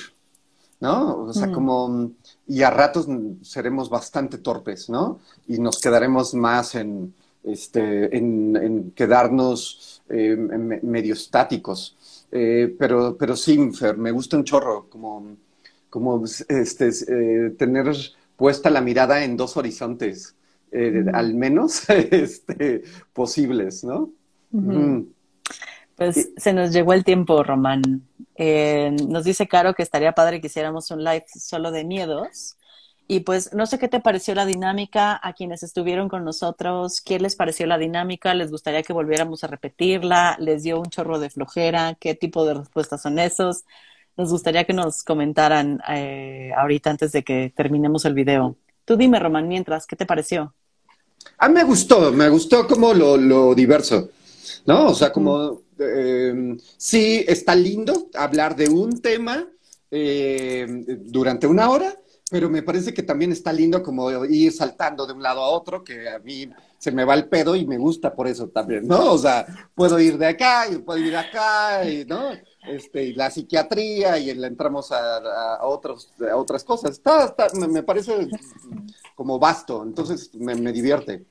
[0.80, 1.24] ¿no?
[1.24, 1.54] O sea, mm.
[1.54, 2.12] como,
[2.48, 3.08] y a ratos
[3.42, 5.20] seremos bastante torpes, ¿no?
[5.48, 7.14] Y nos quedaremos más en,
[7.44, 11.96] este, en, quedarnos em, medio estáticos.
[12.32, 15.38] Eh, pero, pero sí, Fer, me gusta un chorro, como,
[15.90, 17.96] como este, eh, tener
[18.36, 20.36] puesta la mirada en dos horizontes,
[20.72, 24.12] eh, al menos este, posibles, ¿no?
[25.96, 27.82] Pues se nos llegó el tiempo, Román.
[28.38, 32.58] nos dice Caro que estaría padre que hiciéramos un live solo de miedos.
[33.08, 37.20] Y pues no sé qué te pareció la dinámica a quienes estuvieron con nosotros, qué
[37.20, 41.30] les pareció la dinámica, les gustaría que volviéramos a repetirla, les dio un chorro de
[41.30, 43.64] flojera, qué tipo de respuestas son esos.
[44.18, 48.56] Nos gustaría que nos comentaran eh, ahorita antes de que terminemos el video.
[48.86, 50.56] Tú dime, Román, mientras, ¿qué te pareció?
[51.38, 54.10] A mí me gustó, me gustó como lo, lo diverso,
[54.66, 54.88] ¿no?
[54.88, 59.48] O sea, como eh, sí está lindo hablar de un tema
[59.92, 60.66] eh,
[61.06, 61.98] durante una hora,
[62.30, 65.84] pero me parece que también está lindo como ir saltando de un lado a otro,
[65.84, 69.14] que a mí se me va el pedo y me gusta por eso también, ¿no?
[69.14, 72.32] O sea, puedo ir de acá y puedo ir acá, y, ¿no?
[72.68, 76.92] Este, y la psiquiatría y le entramos a, otros, a otras cosas.
[76.92, 78.28] Está, está, me, parece
[79.14, 81.26] como vasto, entonces me, me divierte.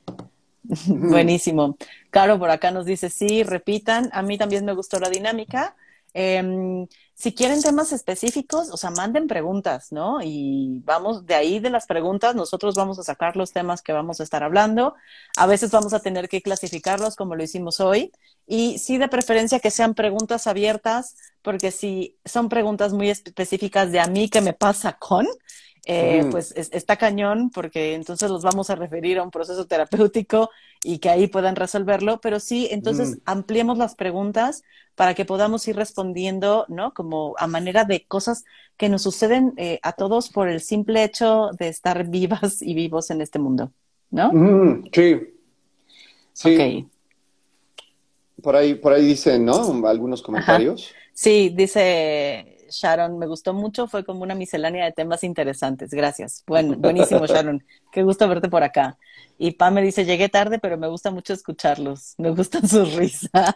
[0.86, 1.76] Buenísimo.
[2.14, 4.08] Caro por acá nos dice, sí, repitan.
[4.12, 5.74] A mí también me gustó la dinámica.
[6.14, 10.20] Eh, si quieren temas específicos, o sea, manden preguntas, ¿no?
[10.22, 14.20] Y vamos, de ahí de las preguntas, nosotros vamos a sacar los temas que vamos
[14.20, 14.94] a estar hablando.
[15.36, 18.12] A veces vamos a tener que clasificarlos como lo hicimos hoy.
[18.46, 23.98] Y sí, de preferencia que sean preguntas abiertas, porque si son preguntas muy específicas de
[23.98, 25.26] a mí que me pasa con,
[25.86, 30.48] eh, pues está cañón porque entonces los vamos a referir a un proceso terapéutico
[30.84, 34.62] y que ahí puedan resolverlo, pero sí, entonces ampliemos las preguntas
[34.94, 36.92] para que podamos ir respondiendo, ¿no?
[36.94, 38.44] Como a manera de cosas
[38.76, 43.10] que nos suceden eh, a todos por el simple hecho de estar vivas y vivos
[43.10, 43.72] en este mundo,
[44.10, 44.30] ¿no?
[44.92, 45.20] sí.
[46.32, 46.88] Sí.
[48.42, 49.86] Por ahí, por ahí dicen, ¿no?
[49.86, 50.92] Algunos comentarios.
[51.14, 55.90] Sí, dice Sharon, me gustó mucho, fue como una miscelánea de temas interesantes.
[55.90, 56.42] Gracias.
[56.46, 57.64] Bueno, buenísimo, Sharon.
[57.92, 58.98] Qué gusto verte por acá.
[59.36, 62.14] Y Pam me dice, llegué tarde, pero me gusta mucho escucharlos.
[62.18, 63.54] Me gustan sus risas.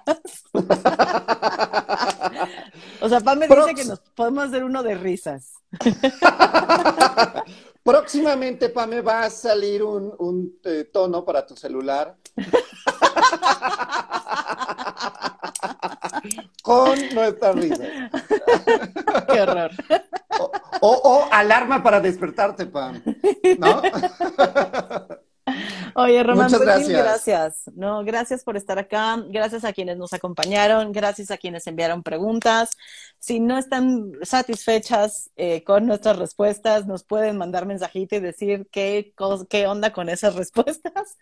[3.01, 5.53] o sea, Pam me dice que nos podemos hacer uno de risas.
[7.85, 12.15] Próximamente, Pame, va a salir un, un eh, tono para tu celular.
[16.62, 17.85] Con nuestra risa.
[19.33, 19.71] Qué horror.
[20.81, 23.03] O, alarma para despertarte, Pam.
[23.59, 23.83] ¿No?
[25.95, 27.03] Oye, Román, Muchas gracias.
[27.03, 27.71] gracias.
[27.75, 29.21] No, gracias por estar acá.
[29.29, 30.93] Gracias a quienes nos acompañaron.
[30.93, 32.71] Gracias a quienes enviaron preguntas.
[33.19, 39.12] Si no están satisfechas eh, con nuestras respuestas, nos pueden mandar mensajito y decir qué,
[39.49, 41.16] qué onda con esas respuestas.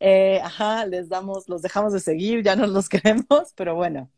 [0.00, 4.08] Eh, ajá, les damos, los dejamos de seguir, ya no los queremos, pero bueno.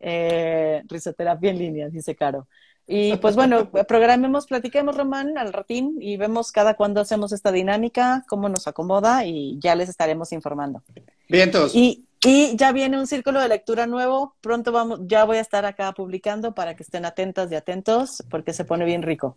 [0.00, 2.46] Eh, risoterapia en línea, dice Caro.
[2.90, 8.24] Y pues bueno, programemos, platiquemos, Román, al ratín y vemos cada cuándo hacemos esta dinámica,
[8.28, 10.82] cómo nos acomoda y ya les estaremos informando.
[11.28, 11.74] Vientos.
[11.74, 14.34] Y, y ya viene un círculo de lectura nuevo.
[14.40, 18.54] Pronto vamos, ya voy a estar acá publicando para que estén atentas y atentos porque
[18.54, 19.36] se pone bien rico.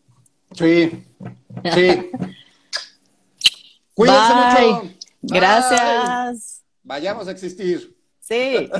[0.53, 1.05] Sí,
[1.73, 2.09] sí.
[3.93, 4.93] Cuídense mucho.
[5.21, 6.63] Gracias.
[6.83, 7.95] Vayamos a existir.
[8.19, 8.69] Sí.